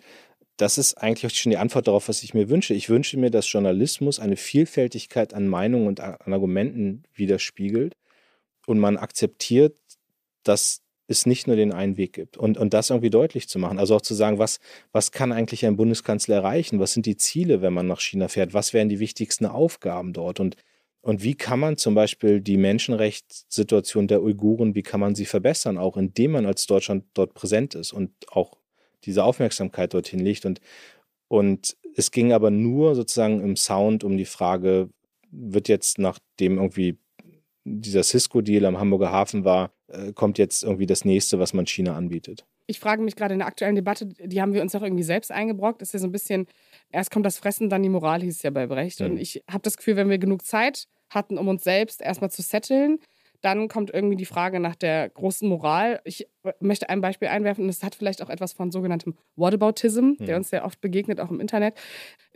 [0.58, 2.74] das ist eigentlich auch schon die Antwort darauf, was ich mir wünsche.
[2.74, 7.96] Ich wünsche mir, dass Journalismus eine Vielfältigkeit an Meinungen und an Argumenten widerspiegelt
[8.66, 9.78] und man akzeptiert,
[10.44, 12.38] dass es nicht nur den einen Weg gibt.
[12.38, 13.80] Und, und das irgendwie deutlich zu machen.
[13.80, 14.60] Also auch zu sagen, was,
[14.92, 16.80] was kann eigentlich ein Bundeskanzler erreichen?
[16.80, 18.54] Was sind die Ziele, wenn man nach China fährt?
[18.54, 20.40] Was wären die wichtigsten Aufgaben dort?
[20.40, 20.56] Und,
[21.02, 25.78] und wie kann man zum Beispiel die Menschenrechtssituation der Uiguren, wie kann man sie verbessern,
[25.78, 28.58] auch indem man als Deutschland dort präsent ist und auch
[29.04, 30.46] diese Aufmerksamkeit dorthin legt.
[30.46, 30.60] Und,
[31.28, 34.90] und es ging aber nur sozusagen im Sound um die Frage,
[35.30, 36.98] wird jetzt nachdem irgendwie
[37.64, 39.75] dieser Cisco-Deal am Hamburger Hafen war,
[40.16, 42.46] kommt jetzt irgendwie das nächste, was man China anbietet.
[42.68, 45.32] Ich frage mich gerade in der aktuellen Debatte, die haben wir uns auch irgendwie selbst
[45.32, 45.82] eingebrockt.
[45.82, 46.48] Das ist ja so ein bisschen,
[46.92, 49.00] erst kommt das Fressen, dann die Moral, hieß es ja bei Brecht.
[49.00, 49.12] Mhm.
[49.12, 52.42] Und ich habe das Gefühl, wenn wir genug Zeit hatten, um uns selbst erstmal zu
[52.42, 53.00] setteln,
[53.46, 56.02] dann kommt irgendwie die Frage nach der großen Moral.
[56.04, 56.28] Ich
[56.60, 60.36] möchte ein Beispiel einwerfen, und das hat vielleicht auch etwas von sogenanntem Whataboutism, der hm.
[60.38, 61.76] uns sehr oft begegnet, auch im Internet.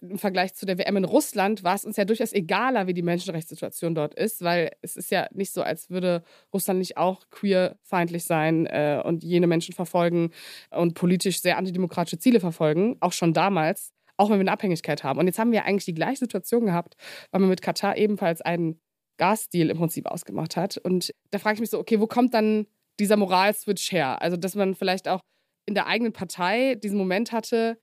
[0.01, 3.01] Im Vergleich zu der WM in Russland war es uns ja durchaus egaler, wie die
[3.01, 8.25] Menschenrechtssituation dort ist, weil es ist ja nicht so, als würde Russland nicht auch queerfeindlich
[8.25, 10.29] sein äh, und jene Menschen verfolgen
[10.69, 15.17] und politisch sehr antidemokratische Ziele verfolgen, auch schon damals auch wenn wir eine Abhängigkeit haben.
[15.17, 16.97] Und jetzt haben wir eigentlich die gleiche Situation gehabt,
[17.31, 18.81] weil wir mit Katar ebenfalls einen
[19.19, 20.77] Gasdeal im Prinzip ausgemacht hat.
[20.77, 22.65] Und da frage ich mich so, okay, wo kommt dann
[22.99, 24.21] dieser Moralswitch her?
[24.21, 25.19] Also, dass man vielleicht auch
[25.67, 27.77] in der eigenen Partei diesen Moment hatte,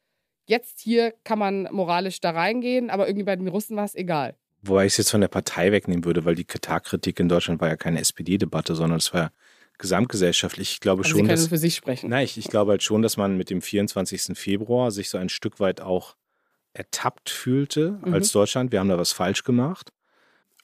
[0.49, 4.35] jetzt hier kann man moralisch da reingehen, aber irgendwie bei den Russen war es egal.
[4.63, 7.69] Wobei ich es jetzt von der Partei wegnehmen würde, weil die Katar-Kritik in Deutschland war
[7.69, 9.31] ja keine SPD-Debatte, sondern es war ja
[9.79, 10.73] gesamtgesellschaftlich.
[10.73, 12.11] Ich glaube also schon, Sie dass, für sich sprechen.
[12.11, 14.37] Nein, ich, ich glaube halt schon, dass man mit dem 24.
[14.37, 16.17] Februar sich so ein Stück weit auch
[16.73, 18.15] ertappt fühlte mhm.
[18.15, 18.73] als Deutschland.
[18.73, 19.93] Wir haben da was falsch gemacht.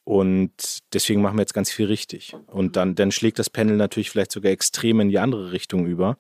[0.04, 2.34] Und deswegen machen wir jetzt ganz viel richtig.
[2.46, 6.18] Und dann, dann schlägt das Panel natürlich vielleicht sogar extrem in die andere Richtung über.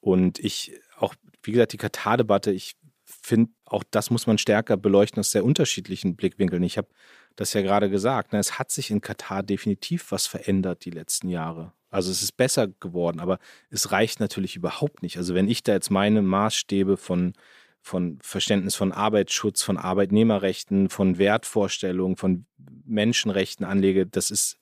[0.00, 5.20] Und ich, auch, wie gesagt, die Katar-Debatte, ich finde, auch das muss man stärker beleuchten
[5.20, 6.62] aus sehr unterschiedlichen Blickwinkeln.
[6.64, 6.88] Ich habe
[7.36, 8.32] das ja gerade gesagt.
[8.32, 8.40] Ne?
[8.40, 11.72] Es hat sich in Katar definitiv was verändert die letzten Jahre.
[11.90, 13.38] Also es ist besser geworden, aber
[13.70, 15.18] es reicht natürlich überhaupt nicht.
[15.18, 17.34] Also wenn ich da jetzt meine Maßstäbe von,
[17.82, 22.46] von Verständnis von Arbeitsschutz, von Arbeitnehmerrechten, von Wertvorstellungen, von
[22.84, 24.58] Menschenrechten anlege, das ist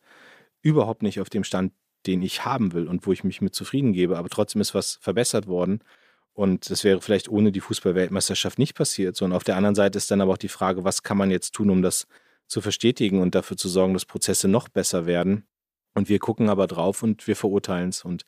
[0.62, 1.72] überhaupt nicht auf dem Stand,
[2.06, 4.16] den ich haben will und wo ich mich mit zufrieden gebe.
[4.16, 5.80] Aber trotzdem ist was verbessert worden.
[6.32, 9.20] Und das wäre vielleicht ohne die Fußballweltmeisterschaft nicht passiert.
[9.20, 11.54] Und auf der anderen Seite ist dann aber auch die Frage, was kann man jetzt
[11.54, 12.06] tun, um das
[12.46, 15.46] zu verstetigen und dafür zu sorgen, dass Prozesse noch besser werden.
[15.94, 18.24] Und wir gucken aber drauf und wir verurteilen es und,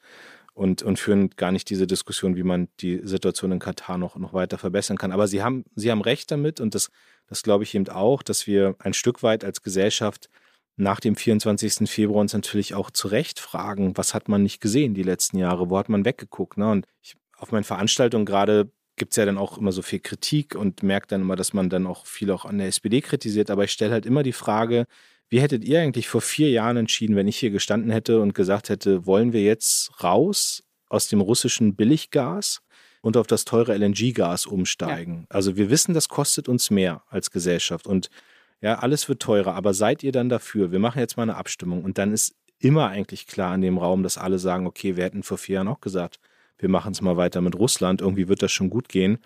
[0.54, 4.32] und, und führen gar nicht diese Diskussion, wie man die Situation in Katar noch, noch
[4.32, 5.12] weiter verbessern kann.
[5.12, 6.90] Aber Sie haben, Sie haben recht damit und das,
[7.26, 10.28] das glaube ich eben auch, dass wir ein Stück weit als Gesellschaft
[10.76, 11.88] nach dem 24.
[11.88, 15.70] Februar uns natürlich auch zu Recht fragen, was hat man nicht gesehen die letzten Jahre,
[15.70, 16.58] wo hat man weggeguckt.
[16.58, 16.70] Ne?
[16.70, 20.54] Und ich, auf meinen Veranstaltungen gerade gibt es ja dann auch immer so viel Kritik
[20.54, 23.50] und merkt dann immer, dass man dann auch viel auch an der SPD kritisiert.
[23.50, 24.86] Aber ich stelle halt immer die Frage,
[25.33, 28.68] wie hättet ihr eigentlich vor vier Jahren entschieden, wenn ich hier gestanden hätte und gesagt
[28.68, 32.61] hätte, wollen wir jetzt raus aus dem russischen Billiggas
[33.01, 35.21] und auf das teure LNG-Gas umsteigen?
[35.21, 35.27] Ja.
[35.35, 38.11] Also wir wissen, das kostet uns mehr als Gesellschaft und
[38.61, 40.71] ja, alles wird teurer, aber seid ihr dann dafür?
[40.71, 44.03] Wir machen jetzt mal eine Abstimmung und dann ist immer eigentlich klar in dem Raum,
[44.03, 46.21] dass alle sagen, okay, wir hätten vor vier Jahren auch gesagt,
[46.59, 49.16] wir machen es mal weiter mit Russland, irgendwie wird das schon gut gehen.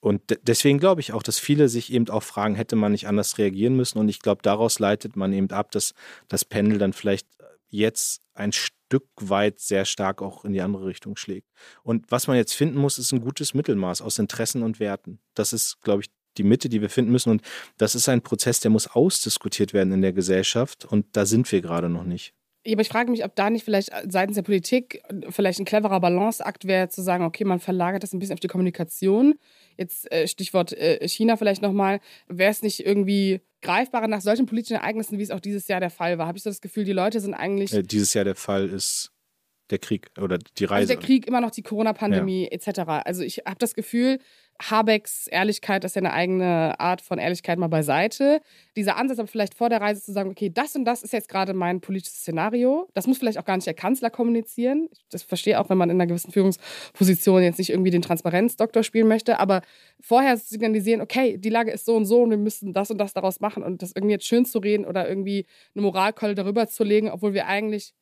[0.00, 3.38] Und deswegen glaube ich auch, dass viele sich eben auch fragen, hätte man nicht anders
[3.38, 3.98] reagieren müssen?
[3.98, 5.94] Und ich glaube, daraus leitet man eben ab, dass
[6.28, 7.26] das Pendel dann vielleicht
[7.68, 11.48] jetzt ein Stück weit sehr stark auch in die andere Richtung schlägt.
[11.82, 15.18] Und was man jetzt finden muss, ist ein gutes Mittelmaß aus Interessen und Werten.
[15.34, 17.30] Das ist, glaube ich, die Mitte, die wir finden müssen.
[17.30, 17.42] Und
[17.78, 20.84] das ist ein Prozess, der muss ausdiskutiert werden in der Gesellschaft.
[20.84, 22.35] Und da sind wir gerade noch nicht.
[22.68, 26.66] Aber ich frage mich, ob da nicht vielleicht seitens der Politik vielleicht ein cleverer Balanceakt
[26.66, 29.34] wäre, zu sagen, okay, man verlagert das ein bisschen auf die Kommunikation.
[29.76, 32.00] Jetzt äh, Stichwort äh, China vielleicht nochmal.
[32.28, 35.90] Wäre es nicht irgendwie greifbarer nach solchen politischen Ereignissen, wie es auch dieses Jahr der
[35.90, 36.26] Fall war?
[36.26, 37.72] Habe ich so das Gefühl, die Leute sind eigentlich.
[37.72, 39.12] Äh, dieses Jahr der Fall ist
[39.70, 40.92] der Krieg oder die Reise.
[40.92, 42.52] Also der Krieg, immer noch die Corona-Pandemie ja.
[42.52, 42.80] etc.
[43.04, 44.18] Also ich habe das Gefühl,
[44.62, 48.40] Habecks Ehrlichkeit, das ist ja eine eigene Art von Ehrlichkeit mal beiseite.
[48.74, 51.28] Dieser Ansatz aber vielleicht vor der Reise zu sagen, okay, das und das ist jetzt
[51.28, 52.88] gerade mein politisches Szenario.
[52.94, 54.88] Das muss vielleicht auch gar nicht der Kanzler kommunizieren.
[55.10, 59.08] Das verstehe auch, wenn man in einer gewissen Führungsposition jetzt nicht irgendwie den Transparenzdoktor spielen
[59.08, 59.62] möchte, aber
[60.00, 63.12] vorher signalisieren, okay, die Lage ist so und so und wir müssen das und das
[63.12, 66.84] daraus machen und das irgendwie jetzt schön zu reden oder irgendwie eine Moralkeule darüber zu
[66.84, 67.92] legen, obwohl wir eigentlich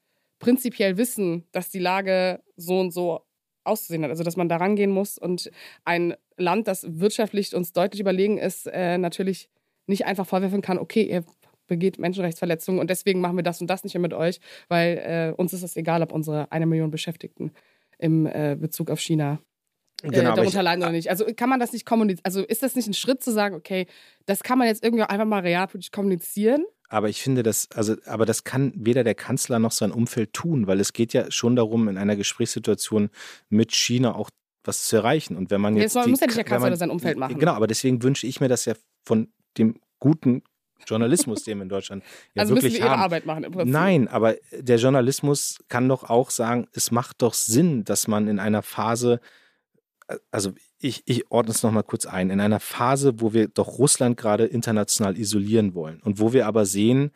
[0.44, 3.22] prinzipiell wissen, dass die Lage so und so
[3.64, 4.10] auszusehen hat.
[4.10, 5.50] Also dass man da rangehen muss und
[5.86, 9.48] ein Land, das wirtschaftlich uns deutlich überlegen ist, äh, natürlich
[9.86, 11.24] nicht einfach vorwerfen kann, okay, ihr
[11.66, 15.34] begeht Menschenrechtsverletzungen und deswegen machen wir das und das nicht mehr mit euch, weil äh,
[15.34, 17.50] uns ist es egal, ob unsere eine Million Beschäftigten
[17.96, 19.38] im äh, Bezug auf China
[20.02, 21.08] äh, genau, darunter leiden oder nicht.
[21.08, 22.26] Also kann man das nicht kommunizieren?
[22.26, 23.86] Also ist das nicht ein Schritt zu sagen, okay,
[24.26, 26.66] das kann man jetzt irgendwie einfach mal realpolitisch kommunizieren?
[26.94, 30.68] Aber ich finde das, also, aber das kann weder der Kanzler noch sein Umfeld tun,
[30.68, 33.10] weil es geht ja schon darum, in einer Gesprächssituation
[33.48, 34.30] mit China auch
[34.62, 35.36] was zu erreichen.
[35.36, 35.96] Und wenn man jetzt.
[35.96, 37.36] jetzt die, muss ja nicht der Kanzler man, sein Umfeld machen.
[37.36, 40.44] Genau, aber deswegen wünsche ich mir das ja von dem guten
[40.86, 42.04] Journalismus, den wir in Deutschland
[42.34, 42.98] ja also wirklich müssen wir haben.
[42.98, 43.72] Ihre Arbeit machen im Prinzip.
[43.72, 48.38] Nein, aber der Journalismus kann doch auch sagen, es macht doch Sinn, dass man in
[48.38, 49.18] einer Phase
[50.30, 50.52] also
[50.84, 54.44] ich, ich ordne es nochmal kurz ein, in einer Phase, wo wir doch Russland gerade
[54.44, 57.10] international isolieren wollen und wo wir aber sehen,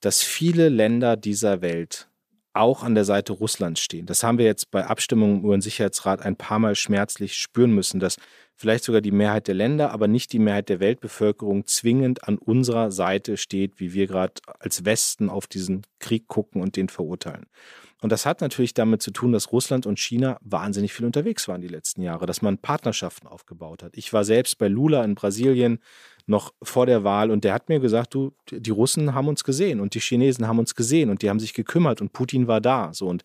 [0.00, 2.10] dass viele Länder dieser Welt
[2.52, 4.04] auch an der Seite Russlands stehen.
[4.04, 8.00] Das haben wir jetzt bei Abstimmungen über den Sicherheitsrat ein paar Mal schmerzlich spüren müssen,
[8.00, 8.16] dass
[8.56, 12.90] vielleicht sogar die Mehrheit der Länder, aber nicht die Mehrheit der Weltbevölkerung zwingend an unserer
[12.90, 17.46] Seite steht, wie wir gerade als Westen auf diesen Krieg gucken und den verurteilen.
[18.02, 21.62] Und das hat natürlich damit zu tun, dass Russland und China wahnsinnig viel unterwegs waren
[21.62, 23.96] die letzten Jahre, dass man Partnerschaften aufgebaut hat.
[23.96, 25.78] Ich war selbst bei Lula in Brasilien
[26.26, 29.80] noch vor der Wahl und der hat mir gesagt, du, die Russen haben uns gesehen
[29.80, 32.92] und die Chinesen haben uns gesehen und die haben sich gekümmert und Putin war da.
[32.92, 33.22] So und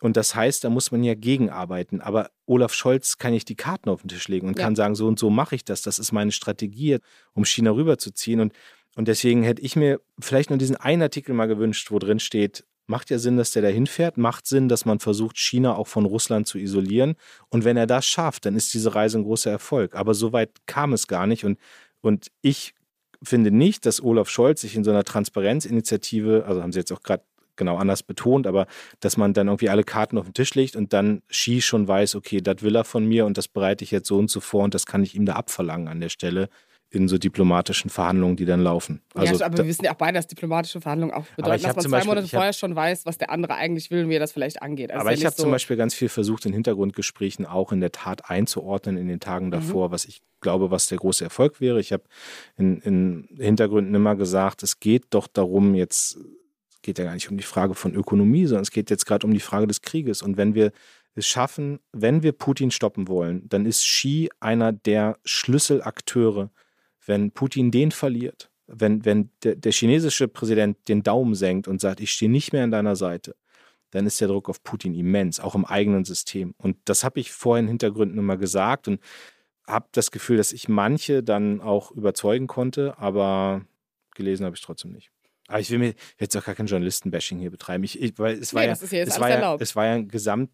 [0.00, 2.00] und das heißt, da muss man ja gegenarbeiten.
[2.00, 4.64] Aber Olaf Scholz kann nicht die Karten auf den Tisch legen und ja.
[4.64, 5.82] kann sagen, so und so mache ich das.
[5.82, 6.98] Das ist meine Strategie,
[7.34, 8.40] um China rüberzuziehen.
[8.40, 8.54] Und,
[8.96, 12.64] und deswegen hätte ich mir vielleicht nur diesen einen Artikel mal gewünscht, wo drin steht,
[12.90, 14.18] Macht ja Sinn, dass der da hinfährt.
[14.18, 17.14] Macht Sinn, dass man versucht, China auch von Russland zu isolieren.
[17.48, 19.94] Und wenn er das schafft, dann ist diese Reise ein großer Erfolg.
[19.94, 21.44] Aber so weit kam es gar nicht.
[21.44, 21.60] Und,
[22.00, 22.74] und ich
[23.22, 27.04] finde nicht, dass Olaf Scholz sich in so einer Transparenzinitiative, also haben Sie jetzt auch
[27.04, 27.22] gerade
[27.60, 28.66] genau anders betont, aber
[28.98, 32.16] dass man dann irgendwie alle Karten auf den Tisch legt und dann Xi schon weiß,
[32.16, 34.64] okay, das will er von mir und das bereite ich jetzt so und so vor
[34.64, 36.48] und das kann ich ihm da abverlangen an der Stelle
[36.92, 39.00] in so diplomatischen Verhandlungen, die dann laufen.
[39.14, 41.84] Also, ja, aber wir wissen ja auch beide, dass diplomatische Verhandlungen auch bedeuten, dass man
[41.84, 44.20] zwei Beispiel, Monate vorher hab, schon weiß, was der andere eigentlich will und wie er
[44.20, 44.90] das vielleicht angeht.
[44.90, 47.92] Also aber ich habe so zum Beispiel ganz viel versucht, in Hintergrundgesprächen auch in der
[47.92, 49.50] Tat einzuordnen in den Tagen mhm.
[49.52, 49.92] davor, mhm.
[49.92, 51.78] was ich glaube, was der große Erfolg wäre.
[51.78, 52.02] Ich habe
[52.56, 56.18] in, in Hintergründen immer gesagt, es geht doch darum, jetzt
[56.82, 59.32] geht ja gar nicht um die Frage von Ökonomie, sondern es geht jetzt gerade um
[59.32, 60.22] die Frage des Krieges.
[60.22, 60.72] Und wenn wir
[61.14, 66.50] es schaffen, wenn wir Putin stoppen wollen, dann ist Xi einer der Schlüsselakteure.
[67.04, 72.00] Wenn Putin den verliert, wenn, wenn der, der chinesische Präsident den Daumen senkt und sagt,
[72.00, 73.34] ich stehe nicht mehr an deiner Seite,
[73.90, 76.54] dann ist der Druck auf Putin immens, auch im eigenen System.
[76.58, 79.00] Und das habe ich vorhin in Hintergründen immer gesagt und
[79.66, 83.62] habe das Gefühl, dass ich manche dann auch überzeugen konnte, aber
[84.14, 85.10] gelesen habe ich trotzdem nicht.
[85.50, 87.82] Aber ich will mir jetzt auch gar kein Journalistenbashing hier betreiben.
[87.84, 90.50] Ich, ich, weil es war, nee, ja, es, war ja, es war ja ein Gesamt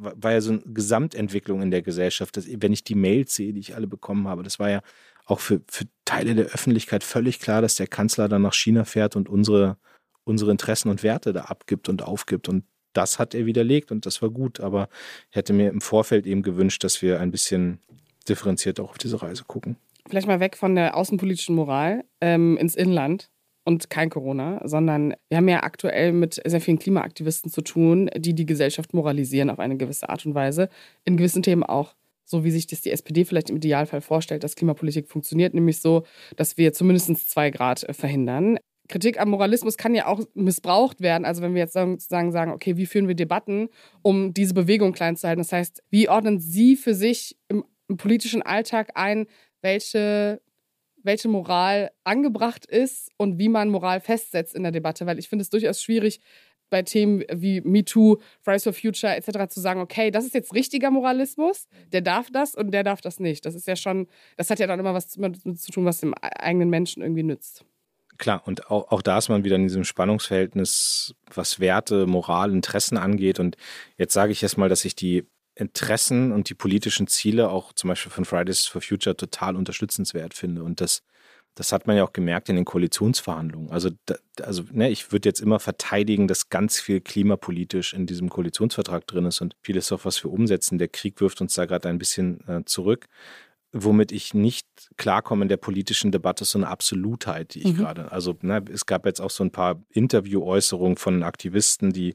[0.00, 2.36] war ja so eine Gesamtentwicklung in der Gesellschaft.
[2.36, 4.80] Dass, wenn ich die Mails sehe, die ich alle bekommen habe, das war ja
[5.26, 9.16] auch für, für Teile der Öffentlichkeit völlig klar, dass der Kanzler dann nach China fährt
[9.16, 9.76] und unsere,
[10.24, 12.48] unsere Interessen und Werte da abgibt und aufgibt.
[12.48, 14.60] Und das hat er widerlegt und das war gut.
[14.60, 14.88] Aber
[15.30, 17.80] ich hätte mir im Vorfeld eben gewünscht, dass wir ein bisschen
[18.28, 19.76] differenziert auch auf diese Reise gucken.
[20.08, 23.30] Vielleicht mal weg von der außenpolitischen Moral ähm, ins Inland
[23.68, 28.34] und kein Corona, sondern wir haben ja aktuell mit sehr vielen Klimaaktivisten zu tun, die
[28.34, 30.70] die Gesellschaft moralisieren auf eine gewisse Art und Weise.
[31.04, 34.56] In gewissen Themen auch so, wie sich das die SPD vielleicht im Idealfall vorstellt, dass
[34.56, 36.04] Klimapolitik funktioniert, nämlich so,
[36.36, 38.56] dass wir zumindest zwei Grad äh, verhindern.
[38.88, 41.26] Kritik am Moralismus kann ja auch missbraucht werden.
[41.26, 43.68] Also wenn wir jetzt sozusagen sagen, okay, wie führen wir Debatten,
[44.00, 45.42] um diese Bewegung klein zu halten?
[45.42, 49.26] Das heißt, wie ordnen Sie für sich im, im politischen Alltag ein,
[49.60, 50.40] welche
[51.02, 55.42] welche Moral angebracht ist und wie man Moral festsetzt in der Debatte, weil ich finde
[55.42, 56.20] es durchaus schwierig,
[56.70, 59.52] bei Themen wie MeToo, Fridays for Future etc.
[59.52, 63.20] zu sagen, okay, das ist jetzt richtiger Moralismus, der darf das und der darf das
[63.20, 63.46] nicht.
[63.46, 64.06] Das ist ja schon,
[64.36, 67.64] das hat ja dann immer was zu tun, was dem eigenen Menschen irgendwie nützt.
[68.18, 72.98] Klar, und auch, auch da ist man wieder in diesem Spannungsverhältnis, was Werte, Moral, Interessen
[72.98, 73.38] angeht.
[73.38, 73.56] Und
[73.96, 75.24] jetzt sage ich erstmal, dass ich die
[75.58, 80.62] Interessen und die politischen Ziele auch zum Beispiel von Fridays for Future total unterstützenswert finde.
[80.62, 81.02] Und das,
[81.56, 83.70] das hat man ja auch gemerkt in den Koalitionsverhandlungen.
[83.70, 88.28] Also, da, also ne, ich würde jetzt immer verteidigen, dass ganz viel klimapolitisch in diesem
[88.28, 90.78] Koalitionsvertrag drin ist und vieles auch, was wir umsetzen.
[90.78, 93.06] Der Krieg wirft uns da gerade ein bisschen äh, zurück.
[93.72, 94.66] Womit ich nicht
[94.96, 97.78] klarkomme in der politischen Debatte, ist so eine Absolutheit, die ich mhm.
[97.78, 98.12] gerade.
[98.12, 102.14] Also, ne, es gab jetzt auch so ein paar Interviewäußerungen von Aktivisten, die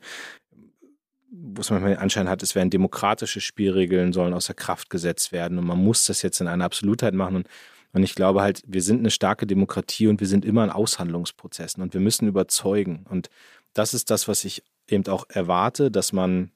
[1.35, 5.57] wo es manchmal den Anschein hat, es werden demokratische Spielregeln, sollen außer Kraft gesetzt werden
[5.57, 7.37] und man muss das jetzt in einer Absolutheit machen.
[7.37, 7.47] Und,
[7.91, 11.81] und ich glaube halt, wir sind eine starke Demokratie und wir sind immer in Aushandlungsprozessen
[11.81, 13.05] und wir müssen überzeugen.
[13.09, 13.29] Und
[13.73, 16.51] das ist das, was ich eben auch erwarte, dass man,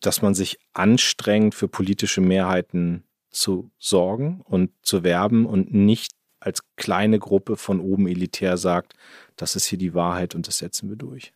[0.00, 6.60] dass man sich anstrengt, für politische Mehrheiten zu sorgen und zu werben und nicht als
[6.76, 8.94] kleine Gruppe von oben elitär sagt,
[9.36, 11.32] das ist hier die Wahrheit und das setzen wir durch.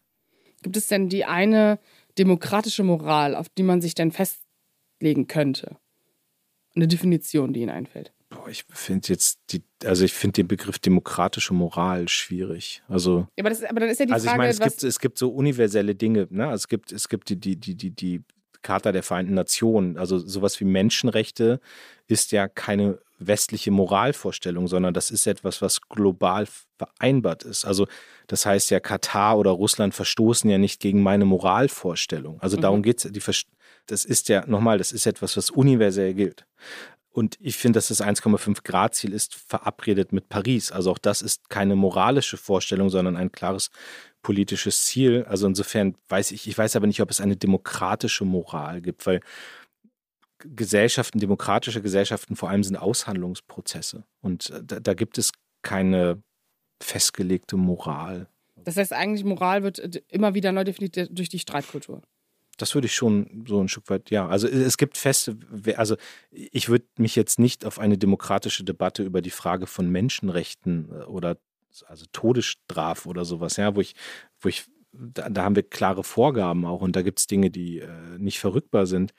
[0.63, 1.79] Gibt es denn die eine
[2.19, 5.77] demokratische Moral, auf die man sich denn festlegen könnte?
[6.75, 8.13] Eine Definition, die Ihnen einfällt.
[8.31, 12.83] Boah, ich finde jetzt die, also ich finde den Begriff demokratische Moral schwierig.
[12.89, 14.83] Also, ja, aber, das, aber dann ist ja die also Frage, ich meine, es gibt,
[14.83, 16.27] es gibt so universelle Dinge.
[16.31, 16.51] Ne?
[16.53, 18.23] Es gibt, es gibt die, die, die, die, die
[18.63, 19.97] Charta der Vereinten Nationen.
[19.97, 21.61] Also sowas wie Menschenrechte
[22.09, 26.47] ist ja keine westliche Moralvorstellung, sondern das ist etwas, was global
[26.79, 27.65] vereinbart ist.
[27.65, 27.87] Also
[28.27, 32.41] das heißt ja, Katar oder Russland verstoßen ja nicht gegen meine Moralvorstellung.
[32.41, 32.85] Also darum mhm.
[32.85, 33.47] geht es.
[33.87, 36.47] Das ist ja, nochmal, das ist etwas, was universell gilt.
[37.15, 40.73] Und ich finde, dass das 1,5 Grad Ziel ist verabredet mit Paris.
[40.73, 43.71] Also auch das ist keine moralische Vorstellung, sondern ein klares
[44.23, 45.25] politisches Ziel.
[45.29, 49.21] Also insofern weiß ich, ich weiß aber nicht, ob es eine demokratische Moral gibt, weil
[50.45, 54.05] Gesellschaften, demokratische Gesellschaften vor allem sind Aushandlungsprozesse.
[54.21, 56.23] Und äh, da, da gibt es keine
[56.83, 58.29] festgelegte Moral.
[58.65, 62.03] Das heißt, eigentlich Moral wird äh, immer wieder neu definiert durch die Streitkultur.
[62.57, 64.29] Das würde ich schon so ein Stück weit, ja.
[64.29, 65.37] Also es gibt feste,
[65.77, 65.97] also
[66.31, 71.05] ich würde mich jetzt nicht auf eine demokratische Debatte über die Frage von Menschenrechten äh,
[71.05, 71.39] oder
[71.87, 73.95] also Todesstrafe oder sowas, ja, wo ich,
[74.41, 77.81] wo ich, da, da haben wir klare Vorgaben auch und da gibt es Dinge, die
[77.81, 79.13] äh, nicht verrückbar sind.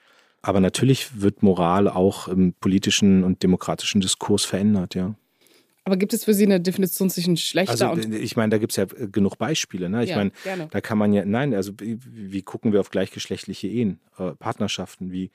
[0.46, 5.16] Aber natürlich wird Moral auch im politischen und demokratischen Diskurs verändert, ja.
[5.86, 8.14] Aber gibt es für Sie eine Definition zwischen schlechter also, und.
[8.14, 9.90] Ich meine, da gibt es ja genug Beispiele.
[9.90, 10.04] Ne?
[10.04, 10.68] Ich ja, meine, gerne.
[10.70, 15.12] da kann man ja, nein, also wie, wie gucken wir auf gleichgeschlechtliche Ehen, äh, Partnerschaften,
[15.12, 15.32] wie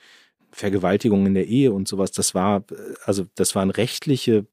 [0.53, 2.13] Vergewaltigung in der Ehe und sowas.
[2.13, 4.47] Das war, äh, also das waren rechtliche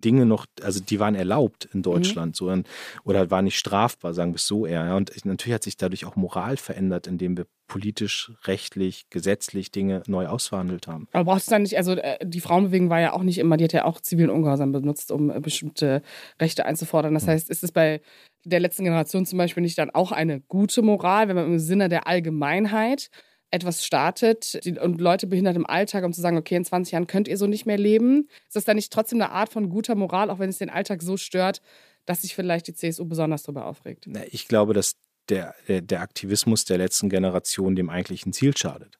[0.00, 1.84] Dinge noch, also die waren erlaubt in mhm.
[1.84, 2.64] Deutschland mhm.
[2.64, 2.70] so,
[3.04, 4.84] oder waren nicht strafbar, sagen wir es so eher.
[4.84, 4.96] Ja.
[4.96, 10.26] Und natürlich hat sich dadurch auch Moral verändert, indem wir politisch, rechtlich, gesetzlich Dinge neu
[10.26, 11.06] ausverhandelt haben.
[11.12, 13.64] Aber brauchst du dann nicht, also äh, die Frauenbewegung war ja auch nicht immer, die
[13.64, 16.02] hat ja auch zivilen Ungehorsam benutzt, um äh, bestimmte
[16.40, 17.14] Rechte einzufordern.
[17.14, 17.30] Das mhm.
[17.30, 18.00] heißt, ist es bei
[18.44, 21.88] der letzten Generation zum Beispiel nicht dann auch eine gute Moral, wenn man im Sinne
[21.88, 23.10] der Allgemeinheit
[23.50, 27.28] etwas startet und Leute behindert im Alltag, um zu sagen, okay, in 20 Jahren könnt
[27.28, 28.28] ihr so nicht mehr leben?
[28.46, 31.02] Ist das dann nicht trotzdem eine Art von guter Moral, auch wenn es den Alltag
[31.02, 31.60] so stört,
[32.06, 34.08] dass sich vielleicht die CSU besonders darüber aufregt?
[34.30, 34.96] Ich glaube, dass
[35.28, 38.98] der, der, der Aktivismus der letzten Generation dem eigentlichen Ziel schadet.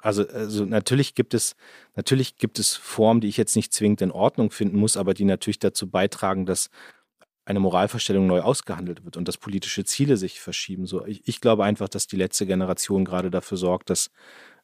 [0.00, 1.56] Also, also natürlich gibt es,
[1.96, 5.24] natürlich gibt es Formen, die ich jetzt nicht zwingend in Ordnung finden muss, aber die
[5.24, 6.70] natürlich dazu beitragen, dass
[7.48, 10.86] eine Moralvorstellung neu ausgehandelt wird und dass politische Ziele sich verschieben.
[10.86, 14.10] So, ich, ich glaube einfach, dass die letzte Generation gerade dafür sorgt, dass,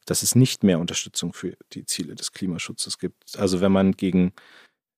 [0.04, 3.38] dass es nicht mehr Unterstützung für die Ziele des Klimaschutzes gibt.
[3.38, 4.34] Also wenn man gegen,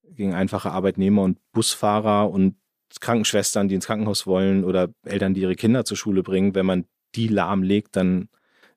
[0.03, 2.57] gegen einfache Arbeitnehmer und Busfahrer und
[3.01, 6.87] Krankenschwestern, die ins Krankenhaus wollen oder Eltern, die ihre Kinder zur Schule bringen, wenn man
[7.15, 8.29] die lahmlegt, dann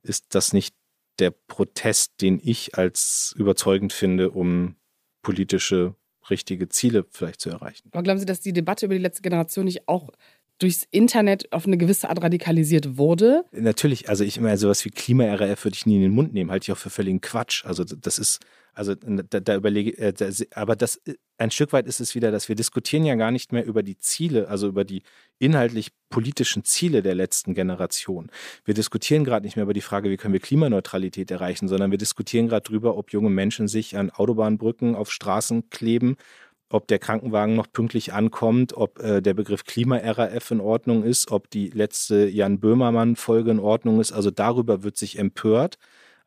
[0.03, 0.75] ist das nicht
[1.17, 4.75] der Protest, den ich als überzeugend finde, um
[5.23, 5.95] politische
[6.29, 7.89] richtige Ziele vielleicht zu erreichen.
[7.91, 10.09] Aber glauben Sie, dass die Debatte über die letzte Generation nicht auch
[10.59, 13.45] durchs Internet auf eine gewisse Art radikalisiert wurde?
[13.51, 16.65] Natürlich, also ich meine, sowas wie Klima-RAF würde ich nie in den Mund nehmen, halte
[16.65, 17.65] ich auch für völligen Quatsch.
[17.65, 18.39] Also das ist,
[18.73, 22.31] also da, da überlege äh, da, aber das äh, ein Stück weit ist es wieder,
[22.31, 25.03] dass wir diskutieren ja gar nicht mehr über die Ziele, also über die
[25.37, 28.29] inhaltlich politischen Ziele der letzten Generation.
[28.65, 31.97] Wir diskutieren gerade nicht mehr über die Frage, wie können wir Klimaneutralität erreichen, sondern wir
[31.97, 36.17] diskutieren gerade darüber, ob junge Menschen sich an Autobahnbrücken auf Straßen kleben
[36.69, 41.49] ob der Krankenwagen noch pünktlich ankommt, ob äh, der Begriff Klima-RAF in Ordnung ist, ob
[41.49, 44.11] die letzte Jan Böhmermann-Folge in Ordnung ist.
[44.11, 45.77] Also darüber wird sich empört.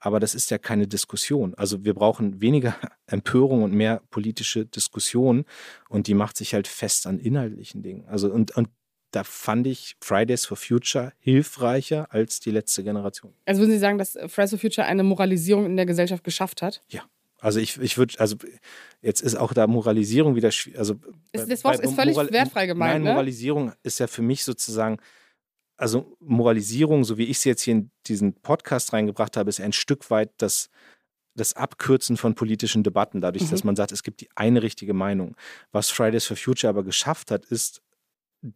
[0.04, 1.54] Aber das ist ja keine Diskussion.
[1.54, 2.74] Also wir brauchen weniger
[3.06, 5.44] Empörung und mehr politische Diskussion.
[5.88, 8.04] Und die macht sich halt fest an inhaltlichen Dingen.
[8.08, 8.68] Also und, und
[9.12, 13.32] da fand ich Fridays for Future hilfreicher als die letzte Generation.
[13.44, 16.82] Also würden Sie sagen, dass Fridays for Future eine Moralisierung in der Gesellschaft geschafft hat?
[16.88, 17.02] Ja.
[17.42, 18.36] Also ich, ich würde, also
[19.00, 20.78] jetzt ist auch da Moralisierung wieder schwierig.
[20.78, 20.94] Also
[21.32, 22.92] ist, das Wort ist völlig Moral wertfrei gemeint.
[22.94, 23.10] Nein, ne?
[23.10, 24.98] Moralisierung ist ja für mich sozusagen,
[25.76, 29.72] also Moralisierung, so wie ich sie jetzt hier in diesen Podcast reingebracht habe, ist ein
[29.72, 30.70] Stück weit das,
[31.34, 33.50] das Abkürzen von politischen Debatten, dadurch, mhm.
[33.50, 35.34] dass man sagt, es gibt die eine richtige Meinung.
[35.72, 37.82] Was Fridays for Future aber geschafft hat, ist,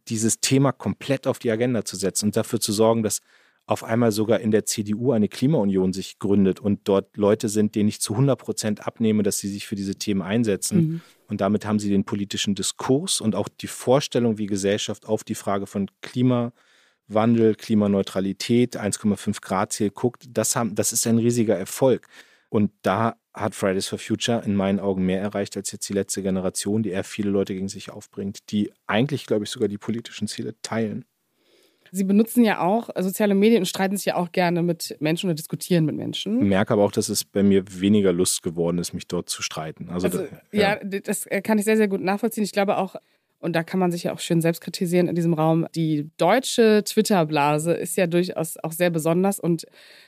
[0.07, 3.21] dieses Thema komplett auf die Agenda zu setzen und dafür zu sorgen, dass
[3.67, 7.89] auf einmal sogar in der CDU eine Klimaunion sich gründet und dort Leute sind, denen
[7.89, 10.77] ich zu 100 Prozent abnehme, dass sie sich für diese Themen einsetzen.
[10.77, 11.01] Mhm.
[11.27, 15.35] Und damit haben sie den politischen Diskurs und auch die Vorstellung, wie Gesellschaft auf die
[15.35, 20.23] Frage von Klimawandel, Klimaneutralität, 1,5 Grad Ziel guckt.
[20.29, 22.07] Das, haben, das ist ein riesiger Erfolg.
[22.47, 26.21] Und da hat Fridays for Future in meinen Augen mehr erreicht als jetzt die letzte
[26.23, 30.29] Generation, die eher viele Leute gegen sich aufbringt, die eigentlich, glaube ich, sogar die politischen
[30.29, 31.03] Ziele teilen.
[31.91, 35.35] Sie benutzen ja auch soziale Medien und streiten sich ja auch gerne mit Menschen oder
[35.35, 36.39] diskutieren mit Menschen.
[36.39, 39.41] Ich merke aber auch, dass es bei mir weniger Lust geworden ist, mich dort zu
[39.41, 39.89] streiten.
[39.89, 40.79] Also, also ja.
[40.81, 42.43] ja, das kann ich sehr, sehr gut nachvollziehen.
[42.43, 42.95] Ich glaube auch,
[43.39, 45.67] und da kann man sich ja auch schön selbst kritisieren in diesem Raum.
[45.75, 49.65] Die deutsche Twitter-Blase ist ja durchaus auch sehr besonders und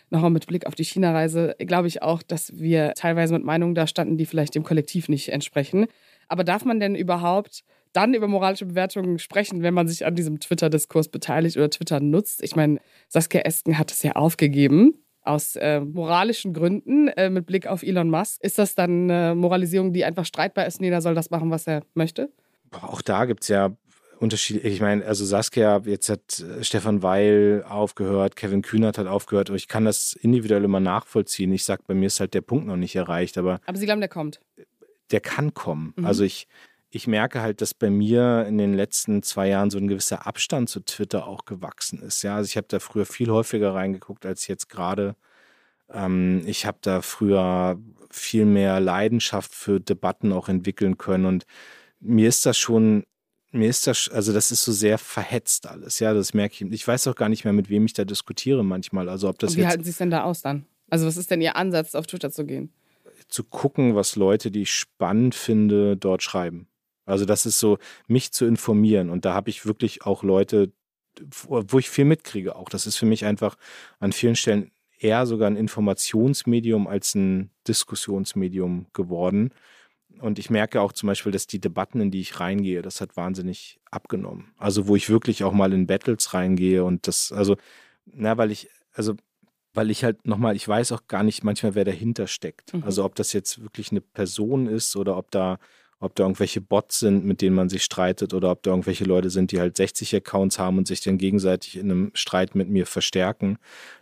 [0.10, 3.86] nochmal mit Blick auf die China-Reise glaube ich auch, dass wir teilweise mit Meinungen da
[3.86, 5.86] standen, die vielleicht dem Kollektiv nicht entsprechen.
[6.28, 10.40] Aber darf man denn überhaupt dann über moralische Bewertungen sprechen, wenn man sich an diesem
[10.40, 12.44] Twitter-Diskurs beteiligt oder Twitter nutzt.
[12.44, 14.94] Ich meine, Saskia Esken hat es ja aufgegeben.
[15.22, 18.42] Aus äh, moralischen Gründen äh, mit Blick auf Elon Musk.
[18.44, 21.68] Ist das dann eine Moralisierung, die einfach streitbar ist und jeder soll das machen, was
[21.68, 22.32] er möchte?
[22.72, 23.76] Auch da gibt es ja
[24.20, 24.60] Unterschiede.
[24.68, 29.50] Ich meine, also Saskia, jetzt hat äh, Stefan Weil aufgehört, Kevin Kühnert hat aufgehört.
[29.52, 31.52] Ich kann das individuell immer nachvollziehen.
[31.54, 33.38] Ich sage, bei mir ist halt der Punkt noch nicht erreicht.
[33.38, 34.40] Aber, aber Sie glauben, der kommt?
[35.12, 35.94] Der kann kommen.
[35.96, 36.06] Mhm.
[36.06, 36.48] Also ich,
[36.92, 40.70] ich merke halt, dass bei mir in den letzten zwei Jahren so ein gewisser Abstand
[40.70, 42.24] zu Twitter auch gewachsen ist.
[42.24, 45.16] Ja, also ich habe da früher viel häufiger reingeguckt als jetzt gerade.
[45.92, 51.46] Ähm, ich habe da früher viel mehr Leidenschaft für Debatten auch entwickeln können und
[52.00, 53.04] mir ist das schon,
[53.52, 56.00] mir ist das, also das ist so sehr verhetzt alles.
[56.00, 56.72] Ja, das merke ich.
[56.72, 59.10] Ich weiß auch gar nicht mehr, mit wem ich da diskutiere manchmal.
[59.10, 60.66] Also ob das und wie halten Sie es denn da aus dann?
[60.90, 62.74] Also was ist denn Ihr Ansatz, auf Twitter zu gehen?
[63.28, 66.69] Zu gucken, was Leute, die ich spannend finde, dort schreiben.
[67.10, 69.10] Also das ist so, mich zu informieren.
[69.10, 70.72] Und da habe ich wirklich auch Leute,
[71.48, 72.70] wo ich viel mitkriege auch.
[72.70, 73.58] Das ist für mich einfach
[74.00, 79.52] an vielen Stellen eher sogar ein Informationsmedium als ein Diskussionsmedium geworden.
[80.20, 83.16] Und ich merke auch zum Beispiel, dass die Debatten, in die ich reingehe, das hat
[83.16, 84.52] wahnsinnig abgenommen.
[84.58, 87.56] Also wo ich wirklich auch mal in Battles reingehe und das, also,
[88.06, 89.16] na, weil ich, also
[89.74, 92.74] weil ich halt nochmal, ich weiß auch gar nicht manchmal, wer dahinter steckt.
[92.74, 92.84] Mhm.
[92.84, 95.60] Also ob das jetzt wirklich eine Person ist oder ob da
[96.00, 99.30] ob da irgendwelche Bots sind, mit denen man sich streitet oder ob da irgendwelche Leute
[99.30, 102.86] sind, die halt 60 Accounts haben und sich dann gegenseitig in einem Streit mit mir
[102.86, 103.58] verstärken.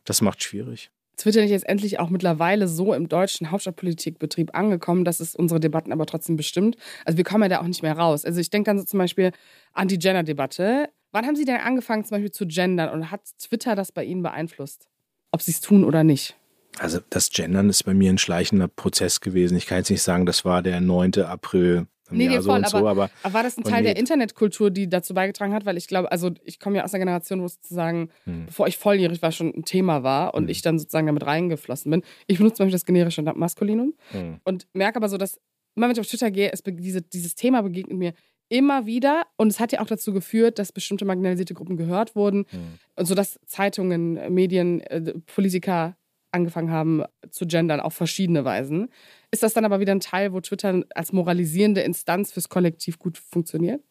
[0.05, 0.91] Das macht schwierig.
[1.17, 5.91] Twitter ist jetzt endlich auch mittlerweile so im deutschen Hauptstadtpolitikbetrieb angekommen, dass es unsere Debatten
[5.91, 6.77] aber trotzdem bestimmt.
[7.05, 8.23] Also wir kommen ja da auch nicht mehr raus.
[8.23, 9.31] Also ich denke dann so zum Beispiel
[9.73, 10.89] an die Gender-Debatte.
[11.11, 14.21] Wann haben Sie denn angefangen zum Beispiel zu gendern und hat Twitter das bei Ihnen
[14.21, 14.87] beeinflusst?
[15.31, 16.35] Ob Sie es tun oder nicht?
[16.79, 19.57] Also das Gendern ist bei mir ein schleichender Prozess gewesen.
[19.57, 21.15] Ich kann jetzt nicht sagen, das war der 9.
[21.23, 22.77] April nee, Jahr nee, so voll, und so.
[22.77, 25.65] Aber, aber war das ein Teil der Internetkultur, die dazu beigetragen hat?
[25.65, 28.45] Weil ich glaube, also ich komme ja aus einer Generation, wo es sozusagen, hm.
[28.47, 30.49] bevor ich volljährig war, schon ein Thema war und hm.
[30.49, 32.03] ich dann sozusagen damit reingeflossen bin.
[32.27, 34.39] Ich benutze zum Beispiel das generische Maskulinum hm.
[34.43, 35.39] und merke aber so, dass
[35.75, 38.13] immer wenn ich auf Twitter gehe, es, diese, dieses Thema begegnet mir
[38.49, 42.45] immer wieder und es hat ja auch dazu geführt, dass bestimmte marginalisierte Gruppen gehört wurden,
[42.51, 43.05] mhm.
[43.05, 45.97] sodass Zeitungen, Medien, äh, Politiker
[46.37, 48.89] angefangen haben zu gendern auf verschiedene Weisen.
[49.31, 53.17] Ist das dann aber wieder ein Teil, wo Twitter als moralisierende Instanz fürs Kollektiv gut
[53.17, 53.81] funktioniert?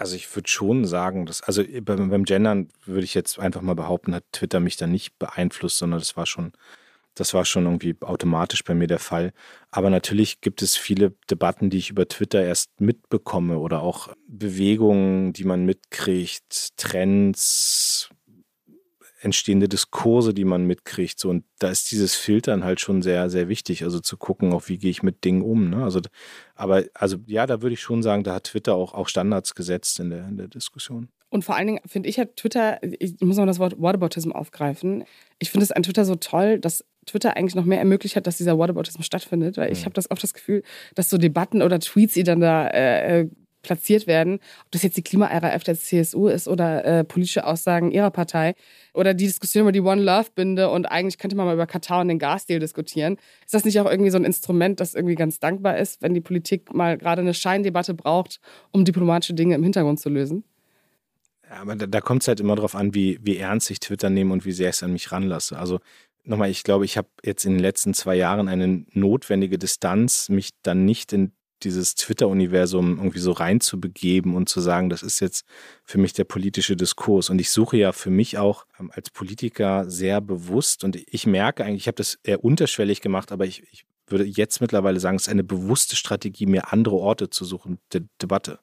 [0.00, 4.14] Also ich würde schon sagen, dass, also beim, Gendern würde ich jetzt einfach mal behaupten,
[4.14, 6.52] hat Twitter mich da nicht beeinflusst, sondern das war schon,
[7.14, 9.34] das war schon irgendwie automatisch bei mir der Fall.
[9.70, 15.34] Aber natürlich gibt es viele Debatten, die ich über Twitter erst mitbekomme oder auch Bewegungen,
[15.34, 18.08] die man mitkriegt, Trends,
[19.20, 21.18] entstehende Diskurse, die man mitkriegt.
[21.18, 23.84] So, und da ist dieses Filtern halt schon sehr, sehr wichtig.
[23.84, 25.70] Also zu gucken, auch wie gehe ich mit Dingen um.
[25.70, 25.84] Ne?
[25.84, 26.00] Also,
[26.54, 30.00] aber also ja, da würde ich schon sagen, da hat Twitter auch, auch Standards gesetzt
[30.00, 31.08] in der, in der Diskussion.
[31.28, 35.04] Und vor allen Dingen finde ich hat Twitter, ich muss mal das Wort Whataboutism aufgreifen.
[35.38, 38.36] Ich finde es an Twitter so toll, dass Twitter eigentlich noch mehr ermöglicht hat, dass
[38.36, 39.84] dieser Whataboutism stattfindet, weil ich mhm.
[39.86, 40.62] habe das oft das Gefühl,
[40.94, 43.28] dass so Debatten oder Tweets, die dann da äh, äh
[43.62, 48.10] platziert werden, ob das jetzt die Klima-RAF der CSU ist oder äh, politische Aussagen ihrer
[48.10, 48.54] Partei
[48.94, 52.08] oder die Diskussion über die One Love-Binde und eigentlich könnte man mal über Katar und
[52.08, 53.16] den Gasdeal diskutieren.
[53.44, 56.20] Ist das nicht auch irgendwie so ein Instrument, das irgendwie ganz dankbar ist, wenn die
[56.20, 58.40] Politik mal gerade eine Scheindebatte braucht,
[58.70, 60.44] um diplomatische Dinge im Hintergrund zu lösen?
[61.48, 64.08] Ja, aber da, da kommt es halt immer darauf an, wie, wie ernst ich Twitter
[64.08, 65.58] nehme und wie sehr ich es an mich ranlasse.
[65.58, 65.80] Also
[66.24, 70.50] nochmal, ich glaube, ich habe jetzt in den letzten zwei Jahren eine notwendige Distanz, mich
[70.62, 71.32] dann nicht in
[71.64, 75.46] dieses Twitter-Universum irgendwie so reinzubegeben und zu sagen, das ist jetzt
[75.84, 77.30] für mich der politische Diskurs.
[77.30, 81.64] Und ich suche ja für mich auch ähm, als Politiker sehr bewusst und ich merke
[81.64, 85.22] eigentlich, ich habe das eher unterschwellig gemacht, aber ich, ich würde jetzt mittlerweile sagen, es
[85.22, 88.58] ist eine bewusste Strategie, mir andere Orte zu suchen, der Debatte.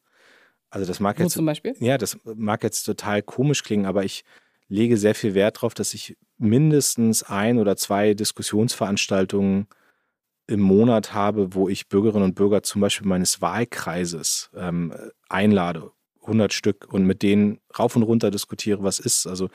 [0.70, 1.76] Also das mag Wo jetzt zum Beispiel?
[1.80, 4.24] Ja, das mag jetzt total komisch klingen, aber ich
[4.68, 9.68] lege sehr viel Wert darauf, dass ich mindestens ein oder zwei Diskussionsveranstaltungen
[10.48, 14.94] im Monat habe, wo ich Bürgerinnen und Bürger zum Beispiel meines Wahlkreises ähm,
[15.30, 15.92] einlade,
[16.22, 19.28] 100 Stück, und mit denen rauf und runter diskutiere, was ist.
[19.28, 19.50] Also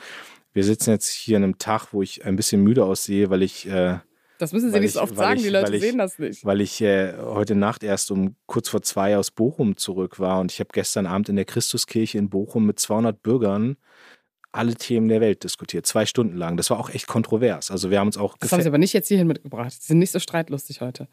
[0.53, 3.67] wir sitzen jetzt hier an einem Tag, wo ich ein bisschen müde aussehe, weil ich
[3.67, 3.97] äh,
[4.39, 6.43] das müssen Sie nicht so oft sagen, ich, die Leute ich, sehen das nicht.
[6.43, 10.51] Weil ich äh, heute Nacht erst um kurz vor zwei aus Bochum zurück war und
[10.51, 13.77] ich habe gestern Abend in der Christuskirche in Bochum mit 200 Bürgern
[14.53, 16.57] alle Themen der Welt diskutiert, zwei Stunden lang.
[16.57, 17.71] Das war auch echt kontrovers.
[17.71, 18.37] Also wir haben uns auch.
[18.37, 19.71] Das haben Sie aber nicht jetzt hierhin mitgebracht.
[19.71, 21.07] Sie sind nicht so streitlustig heute.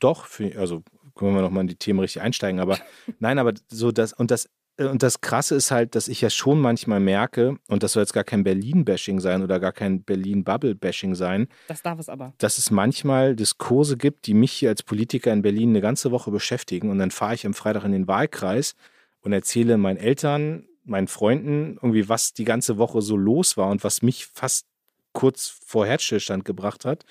[0.00, 0.82] Doch, also
[1.14, 2.60] können wir noch mal in die Themen richtig einsteigen.
[2.60, 2.78] Aber
[3.18, 6.60] nein, aber so das und das und das Krasse ist halt, dass ich ja schon
[6.60, 11.46] manchmal merke, und das soll jetzt gar kein Berlin-Bashing sein oder gar kein Berlin-Bubble-Bashing sein.
[11.68, 12.34] Das darf es aber.
[12.38, 16.32] Dass es manchmal Diskurse gibt, die mich hier als Politiker in Berlin eine ganze Woche
[16.32, 16.90] beschäftigen.
[16.90, 18.74] Und dann fahre ich am Freitag in den Wahlkreis
[19.20, 23.84] und erzähle meinen Eltern, meinen Freunden irgendwie, was die ganze Woche so los war und
[23.84, 24.66] was mich fast
[25.12, 27.04] kurz vor Herzstillstand gebracht hat.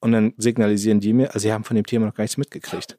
[0.00, 2.96] Und dann signalisieren die mir, also sie haben von dem Thema noch gar nichts mitgekriegt.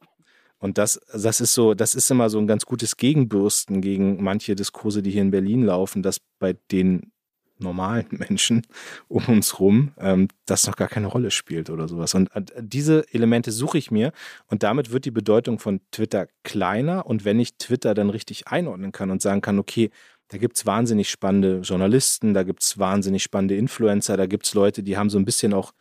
[0.59, 4.55] Und das, das ist so, das ist immer so ein ganz gutes Gegenbürsten gegen manche
[4.55, 7.13] Diskurse, die hier in Berlin laufen, dass bei den
[7.59, 8.65] normalen Menschen
[9.07, 12.13] um uns rum ähm, das noch gar keine Rolle spielt oder sowas.
[12.13, 14.11] Und äh, diese Elemente suche ich mir
[14.47, 17.05] und damit wird die Bedeutung von Twitter kleiner.
[17.05, 19.89] Und wenn ich Twitter dann richtig einordnen kann und sagen kann, okay,
[20.29, 24.53] da gibt es wahnsinnig spannende Journalisten, da gibt es wahnsinnig spannende Influencer, da gibt es
[24.53, 25.73] Leute, die haben so ein bisschen auch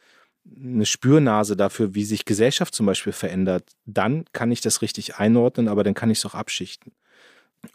[0.57, 5.69] eine Spürnase dafür, wie sich Gesellschaft zum Beispiel verändert, dann kann ich das richtig einordnen,
[5.69, 6.93] aber dann kann ich es auch abschichten.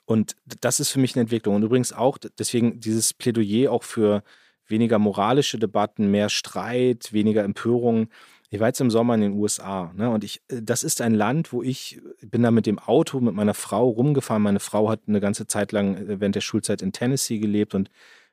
[0.05, 1.55] Und das ist für mich eine Entwicklung.
[1.55, 4.23] Und übrigens auch, deswegen dieses Plädoyer auch für
[4.67, 8.09] weniger moralische Debatten, mehr Streit, weniger Empörung.
[8.49, 10.09] Ich war jetzt im Sommer in den USA, ne?
[10.09, 13.55] Und ich, das ist ein Land, wo ich bin da mit dem Auto mit meiner
[13.55, 14.43] Frau rumgefahren.
[14.43, 17.89] Meine Frau hat eine ganze Zeit lang äh, während der Schulzeit in Tennessee gelebt und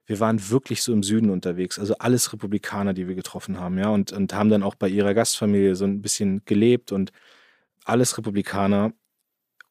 [0.07, 1.79] wir waren wirklich so im Süden unterwegs.
[1.79, 5.15] Also alles Republikaner, die wir getroffen haben, ja, und, und haben dann auch bei ihrer
[5.15, 7.13] Gastfamilie so ein bisschen gelebt und
[7.85, 8.93] alles Republikaner.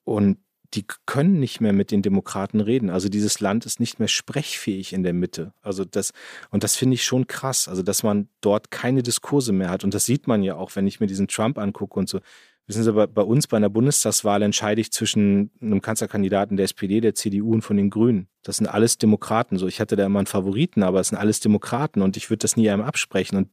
[0.05, 0.39] Und
[0.74, 2.89] die können nicht mehr mit den Demokraten reden.
[2.89, 5.53] Also dieses Land ist nicht mehr sprechfähig in der Mitte.
[5.61, 6.11] Also das,
[6.51, 7.67] und das finde ich schon krass.
[7.67, 9.84] Also, dass man dort keine Diskurse mehr hat.
[9.84, 12.20] Und das sieht man ja auch, wenn ich mir diesen Trump angucke und so.
[12.67, 17.01] Wissen Sie, bei, bei uns bei einer Bundestagswahl entscheide ich zwischen einem Kanzlerkandidaten der SPD,
[17.01, 18.28] der CDU und von den Grünen.
[18.43, 19.57] Das sind alles Demokraten.
[19.57, 22.41] So, ich hatte da immer einen Favoriten, aber es sind alles Demokraten und ich würde
[22.41, 23.38] das nie einem absprechen.
[23.39, 23.49] Und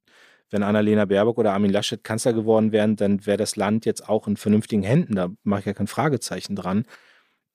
[0.50, 4.28] wenn Annalena Baerbock oder Armin Laschet Kanzler geworden wären, dann wäre das Land jetzt auch
[4.28, 5.14] in vernünftigen Händen.
[5.14, 6.84] Da mache ich ja kein Fragezeichen dran.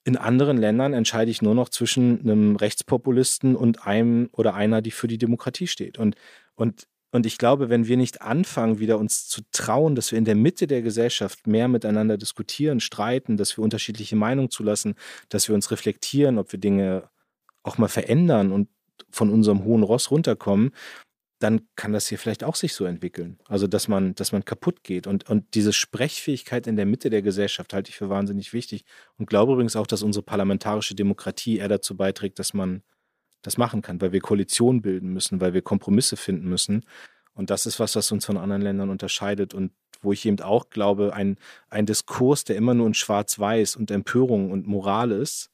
[0.04, 4.92] In anderen Ländern entscheide ich nur noch zwischen einem Rechtspopulisten und einem oder einer, die
[4.92, 5.98] für die Demokratie steht.
[6.00, 6.16] Und,
[6.56, 10.26] und Und ich glaube, wenn wir nicht anfangen, wieder uns zu trauen, dass wir in
[10.26, 14.96] der Mitte der Gesellschaft mehr miteinander diskutieren, streiten, dass wir unterschiedliche Meinungen zulassen,
[15.30, 17.10] dass wir uns reflektieren, ob wir Dinge
[17.64, 18.70] auch mal verändern und
[19.12, 20.72] von unserem hohen Ross runterkommen,
[21.42, 23.40] dann kann das hier vielleicht auch sich so entwickeln.
[23.48, 25.08] Also, dass man, dass man kaputt geht.
[25.08, 28.86] Und, und diese Sprechfähigkeit in der Mitte der Gesellschaft halte ich für wahnsinnig wichtig.
[29.18, 32.84] Und glaube übrigens auch, dass unsere parlamentarische Demokratie eher dazu beiträgt, dass man
[33.42, 36.86] das machen kann, weil wir Koalitionen bilden müssen, weil wir Kompromisse finden müssen.
[37.34, 39.72] Und das ist was, was uns von anderen Ländern unterscheidet und
[40.02, 41.38] wo ich eben auch glaube, ein,
[41.70, 45.51] ein Diskurs, der immer nur in Schwarz-Weiß und Empörung und Moral ist,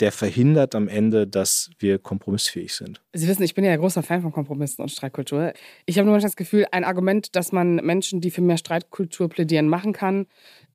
[0.00, 3.00] der verhindert am Ende, dass wir kompromissfähig sind.
[3.12, 5.52] Sie wissen, ich bin ja ein großer Fan von Kompromissen und Streitkultur.
[5.86, 9.68] Ich habe nur das Gefühl, ein Argument, das man Menschen, die für mehr Streitkultur plädieren,
[9.68, 10.26] machen kann,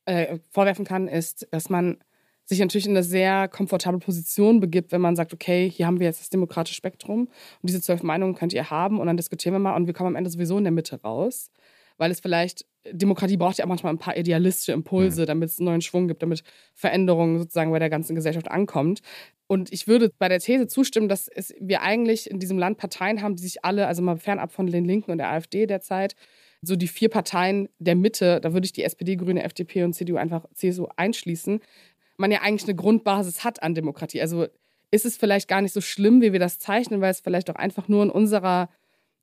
[0.05, 1.97] äh, vorwerfen kann, ist, dass man
[2.45, 6.07] sich natürlich in eine sehr komfortable Position begibt, wenn man sagt, okay, hier haben wir
[6.07, 7.29] jetzt das demokratische Spektrum und
[7.61, 10.15] diese zwölf Meinungen könnt ihr haben und dann diskutieren wir mal und wir kommen am
[10.15, 11.51] Ende sowieso in der Mitte raus.
[11.97, 15.25] Weil es vielleicht, Demokratie braucht ja auch manchmal ein paar idealistische Impulse, mhm.
[15.25, 19.01] damit es einen neuen Schwung gibt, damit Veränderungen sozusagen bei der ganzen Gesellschaft ankommt.
[19.47, 23.21] Und ich würde bei der These zustimmen, dass es, wir eigentlich in diesem Land Parteien
[23.21, 26.15] haben, die sich alle, also mal fernab von den Linken und der AfD derzeit,
[26.61, 30.17] so die vier Parteien der Mitte, da würde ich die SPD, Grüne, FDP und CDU
[30.17, 31.61] einfach CSU einschließen,
[32.17, 34.21] man ja eigentlich eine Grundbasis hat an Demokratie.
[34.21, 34.47] Also
[34.91, 37.55] ist es vielleicht gar nicht so schlimm, wie wir das zeichnen, weil es vielleicht auch
[37.55, 38.69] einfach nur in unserer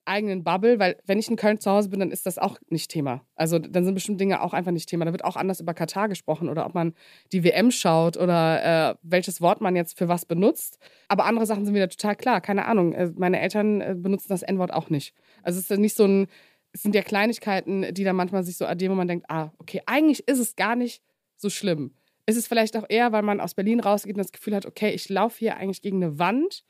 [0.07, 2.91] eigenen Bubble, weil wenn ich in Köln zu Hause bin, dann ist das auch nicht
[2.91, 3.25] Thema.
[3.35, 5.05] Also dann sind bestimmte Dinge auch einfach nicht Thema.
[5.05, 6.95] Da wird auch anders über Katar gesprochen oder ob man
[7.33, 10.79] die WM schaut oder äh, welches Wort man jetzt für was benutzt.
[11.09, 12.41] Aber andere Sachen sind wieder total klar.
[12.41, 12.93] Keine Ahnung.
[12.93, 15.15] Äh, meine Eltern äh, benutzen das N-Wort auch nicht.
[15.43, 16.27] Also es ist nicht so ein,
[16.73, 19.83] es sind ja Kleinigkeiten, die dann manchmal sich so addieren, wo man denkt, ah, okay,
[19.87, 21.03] eigentlich ist es gar nicht
[21.37, 21.93] so schlimm
[22.27, 24.91] ist es vielleicht auch eher, weil man aus Berlin rausgeht und das Gefühl hat, okay,
[24.91, 26.65] ich laufe hier eigentlich gegen eine Wand.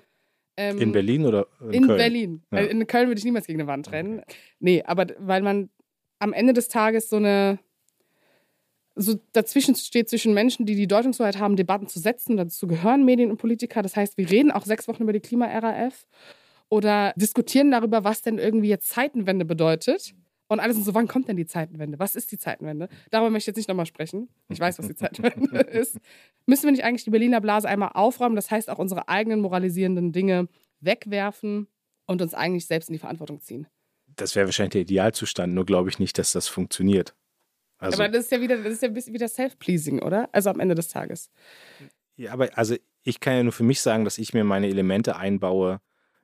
[0.57, 1.99] Ähm, in Berlin oder in, in Köln?
[1.99, 2.43] Berlin.
[2.51, 2.59] Ja.
[2.61, 4.21] In Köln würde ich niemals gegen eine Wand rennen.
[4.21, 4.37] Okay.
[4.61, 5.71] Nee, aber weil man
[6.19, 7.59] am Ende des Tages so eine
[8.97, 12.39] so dazwischen steht zwischen Menschen, die die Deutungshoheit haben, Debatten zu setzen.
[12.39, 13.83] Dazu gehören Medien und Politiker.
[13.83, 16.07] Das heißt, wir reden auch sechs Wochen über die Klima-RAF
[16.71, 20.15] oder diskutieren darüber, was denn irgendwie jetzt Zeitenwende bedeutet.
[20.49, 21.99] Und alles so, wann kommt denn die Zeitenwende?
[21.99, 22.88] Was ist die Zeitenwende?
[23.11, 24.28] Darüber möchte ich jetzt nicht nochmal sprechen.
[24.49, 25.99] Ich weiß, was die Zeitenwende ist.
[26.47, 28.36] Müssen wir nicht eigentlich die Berliner Blase einmal aufräumen?
[28.36, 30.49] Das heißt, auch unsere eigenen moralisierenden Dinge
[30.80, 31.66] wegwerfen
[32.07, 33.66] und uns eigentlich selbst in die Verantwortung ziehen.
[34.14, 37.14] Das wäre wahrscheinlich der Idealzustand, nur glaube ich nicht, dass das funktioniert.
[37.78, 40.28] Also, aber das ist ja wieder, das ist ja ein bisschen wieder Self-Pleasing, oder?
[40.32, 41.30] Also am Ende des Tages.
[42.16, 45.16] Ja, aber also ich kann ja nur für mich sagen, dass ich mir meine Elemente
[45.16, 45.80] einbaue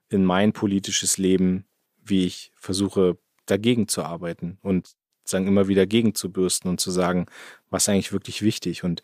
[0.08, 1.66] in mein politisches Leben,
[2.02, 3.18] wie ich versuche,
[3.52, 4.92] dagegen zu arbeiten und
[5.24, 7.26] sagen immer wieder gegenzubürsten und zu sagen,
[7.70, 9.02] was eigentlich wirklich wichtig und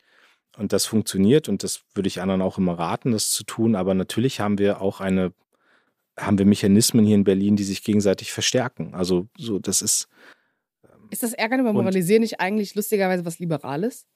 [0.59, 3.77] und das funktioniert und das würde ich anderen auch immer raten, das zu tun.
[3.77, 5.33] Aber natürlich haben wir auch eine,
[6.19, 8.93] haben wir Mechanismen hier in Berlin, die sich gegenseitig verstärken.
[8.95, 10.09] Also so, das ist.
[10.85, 14.09] Ähm, ist das Ärgern über Moralisieren nicht eigentlich lustigerweise was Liberales?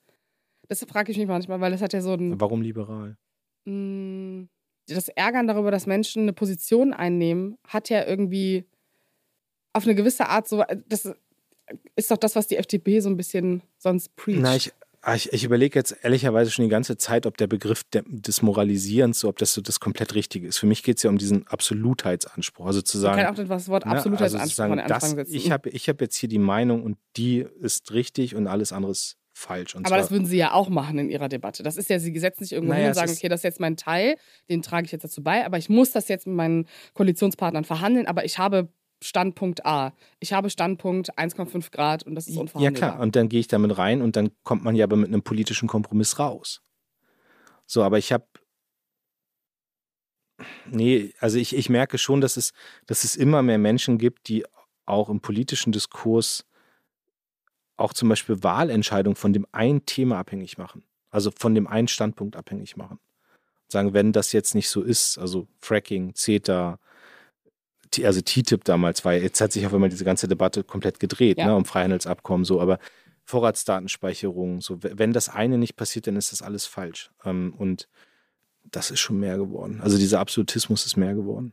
[0.68, 2.40] Das frage ich mich manchmal, weil das hat ja so ein.
[2.40, 3.16] Warum liberal?
[3.66, 4.48] Hm,
[4.88, 8.64] das Ärgern darüber, dass Menschen eine Position einnehmen, hat ja irgendwie
[9.72, 11.10] auf eine gewisse Art so, äh, das
[11.96, 14.40] ist doch das, was die FDP so ein bisschen sonst preacht.
[14.40, 17.82] Na, ich, ah, ich, ich überlege jetzt ehrlicherweise schon die ganze Zeit, ob der Begriff
[17.92, 20.58] des Moralisierens, so, ob das so das komplett Richtige ist.
[20.58, 22.66] Für mich geht es ja um diesen Absolutheitsanspruch.
[22.66, 23.16] Also zu sagen.
[23.16, 26.16] Man kann auch das Wort Absolutheitsanspruch ne, also sagen, das, Ich habe ich hab jetzt
[26.16, 29.74] hier die Meinung und die ist richtig und alles andere ist falsch.
[29.74, 31.62] Und aber das würden Sie ja auch machen in Ihrer Debatte.
[31.62, 33.60] Das ist ja, Sie setzen sich irgendwo naja, hin und sagen, okay, das ist jetzt
[33.60, 34.16] mein Teil,
[34.50, 38.06] den trage ich jetzt dazu bei, aber ich muss das jetzt mit meinen Koalitionspartnern verhandeln,
[38.06, 38.68] aber ich habe
[39.02, 39.92] Standpunkt A.
[40.20, 42.88] Ich habe Standpunkt 1,5 Grad und das ist unverhandelbar.
[42.88, 45.08] Ja klar, und dann gehe ich damit rein und dann kommt man ja aber mit
[45.08, 46.62] einem politischen Kompromiss raus.
[47.66, 48.26] So, aber ich habe
[50.66, 52.52] Nee, also ich, ich merke schon, dass es,
[52.86, 54.44] dass es immer mehr Menschen gibt, die
[54.86, 56.44] auch im politischen Diskurs
[57.76, 60.84] auch zum Beispiel Wahlentscheidungen von dem einen Thema abhängig machen.
[61.10, 62.98] Also von dem einen Standpunkt abhängig machen.
[63.68, 66.78] Sagen, wenn das jetzt nicht so ist, also Fracking, CETA,
[68.04, 71.46] also TTIP damals war, jetzt hat sich auf einmal diese ganze Debatte komplett gedreht, ja.
[71.46, 72.78] ne, um Freihandelsabkommen so, aber
[73.24, 77.10] Vorratsdatenspeicherung, so, wenn das eine nicht passiert, dann ist das alles falsch.
[77.24, 77.88] Ähm, und
[78.64, 79.80] das ist schon mehr geworden.
[79.80, 81.52] Also dieser Absolutismus ist mehr geworden.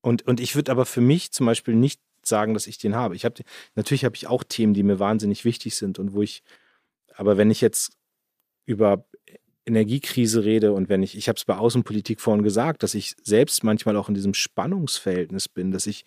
[0.00, 3.16] Und, und ich würde aber für mich zum Beispiel nicht sagen, dass ich den habe.
[3.16, 3.42] Ich habe
[3.74, 6.42] natürlich habe ich auch Themen, die mir wahnsinnig wichtig sind und wo ich,
[7.14, 7.92] aber wenn ich jetzt
[8.66, 9.04] über
[9.68, 13.62] Energiekrise rede und wenn ich, ich habe es bei Außenpolitik vorhin gesagt, dass ich selbst
[13.62, 16.04] manchmal auch in diesem Spannungsverhältnis bin, dass ich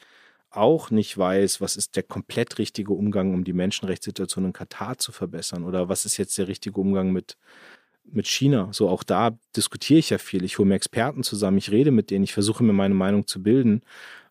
[0.49, 5.11] auch nicht weiß, was ist der komplett richtige Umgang, um die Menschenrechtssituation in Katar zu
[5.11, 7.37] verbessern oder was ist jetzt der richtige Umgang mit,
[8.03, 8.69] mit China.
[8.73, 10.43] So auch da diskutiere ich ja viel.
[10.43, 13.41] Ich hole mir Experten zusammen, ich rede mit denen, ich versuche mir meine Meinung zu
[13.41, 13.81] bilden.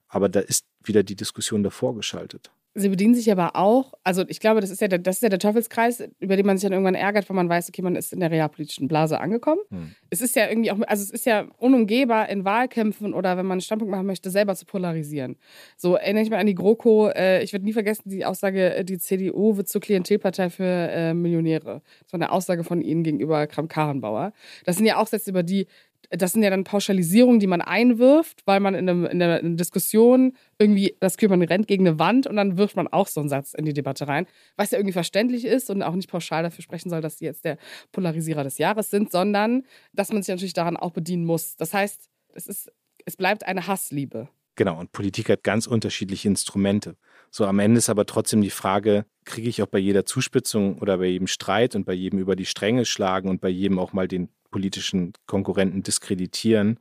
[0.09, 2.51] Aber da ist wieder die Diskussion davor geschaltet.
[2.75, 5.29] Sie bedienen sich aber auch, also ich glaube, das ist ja der, das ist ja
[5.29, 8.13] der Teufelskreis, über den man sich dann irgendwann ärgert, wenn man weiß, okay, man ist
[8.13, 9.61] in der realpolitischen Blase angekommen.
[9.71, 9.95] Hm.
[10.09, 13.57] Es ist ja irgendwie auch, also es ist ja unumgehbar in Wahlkämpfen oder wenn man
[13.57, 15.37] einen Standpunkt machen möchte, selber zu polarisieren.
[15.77, 18.85] So erinnere ich mich an die GroKo, äh, ich werde nie vergessen die Aussage, äh,
[18.85, 21.83] die CDU wird zur Klientelpartei für äh, Millionäre.
[22.05, 24.33] Das war eine Aussage von Ihnen gegenüber Kram-Karrenbauer.
[24.65, 25.67] Das sind ja auch Sätze, über die
[26.11, 30.37] das sind ja dann Pauschalisierungen, die man einwirft, weil man in, einem, in, einer, Diskussion
[30.59, 33.55] irgendwie, das Kümmern rennt gegen eine Wand und dann wirft man auch so einen Satz
[33.55, 34.27] in die Debatte rein,
[34.57, 37.45] was ja irgendwie verständlich ist und auch nicht pauschal dafür sprechen soll, dass sie jetzt
[37.45, 37.59] der
[37.93, 41.57] Polarisierer des Jahres sind, sondern dass man sich natürlich daran auch bedienen muss.
[41.57, 42.73] Das heißt, es, ist,
[43.05, 44.29] es bleibt eine Hassliebe.
[44.57, 46.97] Genau, und Politik hat ganz unterschiedliche Instrumente.
[47.31, 50.99] So am Ende ist aber trotzdem die Frage, kriege ich auch bei jeder Zuspitzung oder
[50.99, 54.09] bei jedem Streit und bei jedem über die Stränge schlagen und bei jedem auch mal
[54.09, 56.79] den politischen Konkurrenten diskreditieren,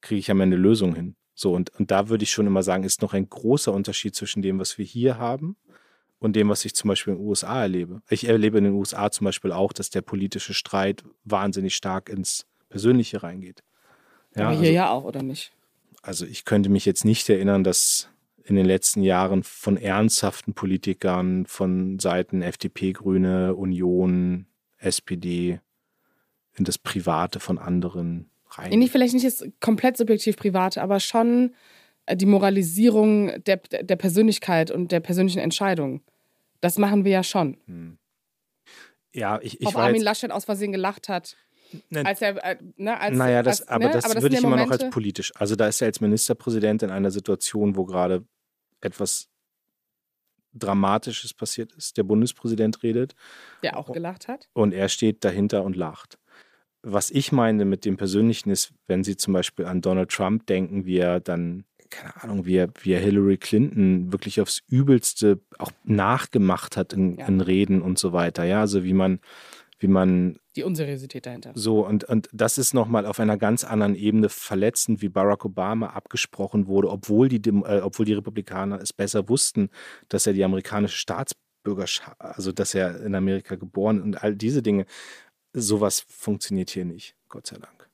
[0.00, 1.16] kriege ich am Ende Lösungen hin.
[1.34, 4.42] So, und, und da würde ich schon immer sagen, ist noch ein großer Unterschied zwischen
[4.42, 5.56] dem, was wir hier haben
[6.18, 8.02] und dem, was ich zum Beispiel in den USA erlebe.
[8.10, 12.46] Ich erlebe in den USA zum Beispiel auch, dass der politische Streit wahnsinnig stark ins
[12.68, 13.62] Persönliche reingeht.
[14.36, 15.52] Ja, Aber hier also, ja auch, oder nicht?
[16.02, 18.08] Also ich könnte mich jetzt nicht erinnern, dass
[18.44, 24.46] in den letzten Jahren von ernsthaften Politikern von Seiten FDP, Grüne, Union,
[24.78, 25.60] SPD
[26.56, 28.78] in das Private von anderen rein.
[28.78, 31.54] Nicht, vielleicht nicht jetzt komplett subjektiv Private, aber schon
[32.06, 36.02] äh, die Moralisierung der, der Persönlichkeit und der persönlichen Entscheidung.
[36.60, 37.58] Das machen wir ja schon.
[37.66, 37.98] Hm.
[39.14, 41.36] Ja, ich, ich Ob Armin Laschet aus Versehen gelacht hat.
[41.88, 43.90] Ne, als er, äh, ne, als, naja, das, als, aber, ne?
[43.92, 45.32] das aber das würde ich immer noch als politisch.
[45.36, 48.24] Also da ist er als Ministerpräsident in einer Situation, wo gerade
[48.82, 49.28] etwas
[50.54, 51.96] Dramatisches passiert ist.
[51.96, 53.14] Der Bundespräsident redet.
[53.62, 54.50] Der auch gelacht hat.
[54.52, 56.18] Und er steht dahinter und lacht
[56.82, 60.84] was ich meine mit dem Persönlichen ist, wenn Sie zum Beispiel an Donald Trump denken,
[60.84, 65.70] wie er dann, keine Ahnung, wie er, wie er Hillary Clinton wirklich aufs Übelste auch
[65.84, 67.26] nachgemacht hat in, ja.
[67.26, 68.44] in Reden und so weiter.
[68.44, 69.20] Ja, also wie man,
[69.78, 70.38] wie man.
[70.56, 71.52] Die Unseriosität dahinter.
[71.54, 75.88] So, und, und das ist nochmal auf einer ganz anderen Ebene verletzend, wie Barack Obama
[75.88, 79.70] abgesprochen wurde, obwohl die, äh, obwohl die Republikaner es besser wussten,
[80.08, 84.84] dass er die amerikanische Staatsbürgerschaft, also dass er in Amerika geboren und all diese Dinge
[85.52, 87.88] sowas funktioniert hier nicht, Gott sei Dank.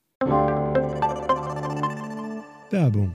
[2.70, 3.14] Werbung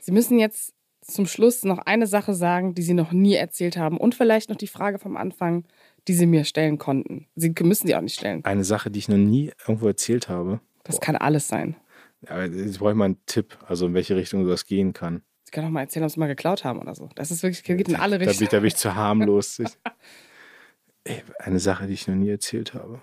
[0.00, 3.96] Sie müssen jetzt zum Schluss noch eine Sache sagen, die Sie noch nie erzählt haben
[3.96, 5.64] und vielleicht noch die Frage vom Anfang,
[6.08, 7.26] die Sie mir stellen konnten.
[7.36, 8.44] Sie müssen sie auch nicht stellen.
[8.44, 10.60] Eine Sache, die ich noch nie irgendwo erzählt habe.
[10.84, 11.00] Das Boah.
[11.02, 11.76] kann alles sein.
[12.28, 15.22] Ja, jetzt brauche ich mal einen Tipp, also in welche Richtung das gehen kann.
[15.44, 17.08] Sie können auch mal erzählen, ob Sie mal geklaut haben oder so.
[17.14, 18.34] Das ist wirklich, geht in alle Richtungen.
[18.34, 19.62] Da bin ich, da bin ich zu harmlos.
[21.38, 23.00] eine Sache, die ich noch nie erzählt habe.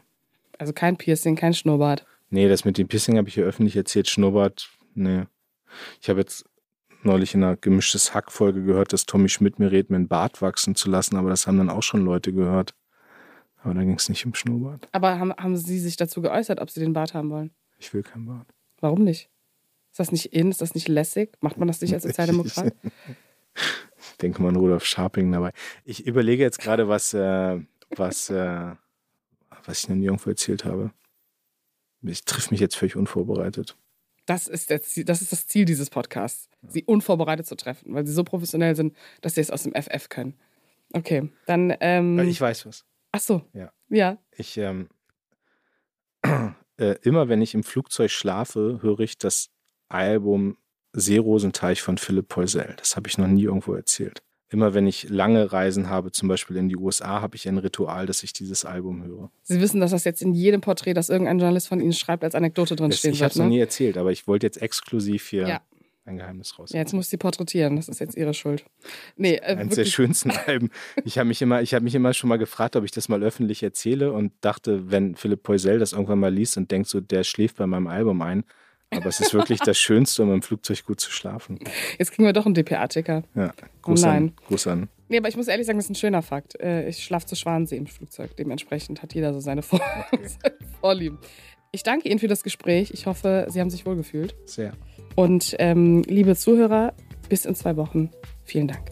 [0.57, 2.05] Also kein Piercing, kein Schnurrbart.
[2.29, 4.09] Nee, das mit dem Piercing habe ich hier öffentlich erzählt.
[4.09, 5.23] Schnurrbart, nee.
[6.01, 6.45] Ich habe jetzt
[7.03, 10.75] neulich in einer gemischtes Hack-Folge gehört, dass Tommy Schmidt mir rät, mir einen Bart wachsen
[10.75, 12.73] zu lassen, aber das haben dann auch schon Leute gehört.
[13.63, 14.87] Aber da ging es nicht um Schnurrbart.
[14.91, 17.51] Aber haben, haben Sie sich dazu geäußert, ob Sie den Bart haben wollen?
[17.77, 18.47] Ich will keinen Bart.
[18.79, 19.29] Warum nicht?
[19.91, 20.51] Ist das nicht in?
[20.51, 21.37] Ist das nicht lässig?
[21.41, 22.73] Macht man das nicht als Sozialdemokrat?
[23.55, 25.51] ich denke mal an Rudolf Scharping dabei.
[25.83, 27.59] Ich überlege jetzt gerade, was, äh,
[27.95, 28.75] was, äh,
[29.65, 30.91] was ich in irgendwo erzählt habe.
[32.01, 33.77] Ich triff mich jetzt völlig unvorbereitet.
[34.25, 38.13] Das ist, Ziel, das ist das Ziel dieses Podcasts, sie unvorbereitet zu treffen, weil sie
[38.13, 40.33] so professionell sind, dass sie es aus dem FF können.
[40.93, 41.73] Okay, dann.
[41.79, 42.85] Ähm, ich weiß was.
[43.11, 43.41] Ach so.
[43.53, 43.71] Ja.
[43.89, 44.17] Ja.
[44.35, 44.89] Ich, ähm,
[46.77, 49.49] äh, immer wenn ich im Flugzeug schlafe, höre ich das
[49.87, 50.57] Album
[50.91, 52.75] Seerosenteich von Philipp Poisel.
[52.77, 56.55] Das habe ich noch nie irgendwo erzählt immer wenn ich lange Reisen habe, zum Beispiel
[56.55, 59.29] in die USA, habe ich ein Ritual, dass ich dieses Album höre.
[59.43, 62.35] Sie wissen, dass das jetzt in jedem Porträt, das irgendein Journalist von Ihnen schreibt, als
[62.35, 63.43] Anekdote drin stehen ich habe es ne?
[63.43, 65.61] noch nie erzählt, aber ich wollte jetzt exklusiv hier ja.
[66.05, 66.71] ein Geheimnis raus.
[66.71, 68.63] Ja, jetzt muss sie porträtieren, das ist jetzt Ihre Schuld.
[69.17, 70.69] Nee, äh, Eines der schönsten Alben.
[71.03, 73.63] Ich habe mich, immer, hab mich immer schon mal gefragt, ob ich das mal öffentlich
[73.63, 77.57] erzähle und dachte, wenn Philipp Poisel das irgendwann mal liest und denkt so, der schläft
[77.57, 78.45] bei meinem Album ein,
[78.91, 81.59] aber es ist wirklich das Schönste, um im Flugzeug gut zu schlafen.
[81.97, 83.23] Jetzt kriegen wir doch einen DPA-Ticker.
[83.35, 84.89] Ja, Gruß, oh an, Gruß an.
[85.09, 86.59] Nee, aber ich muss ehrlich sagen, das ist ein schöner Fakt.
[86.59, 88.35] Äh, ich schlafe zu Schwanensee im Flugzeug.
[88.37, 89.79] Dementsprechend hat jeder so seine, Vor
[90.11, 90.27] okay.
[90.81, 91.19] Vorlieben.
[91.71, 92.91] Ich danke Ihnen für das Gespräch.
[92.91, 94.35] Ich hoffe, Sie haben sich wohlgefühlt.
[94.45, 94.73] Sehr.
[95.15, 96.93] Und ähm, liebe Zuhörer,
[97.29, 98.09] bis in zwei Wochen.
[98.45, 98.91] Vielen Dank.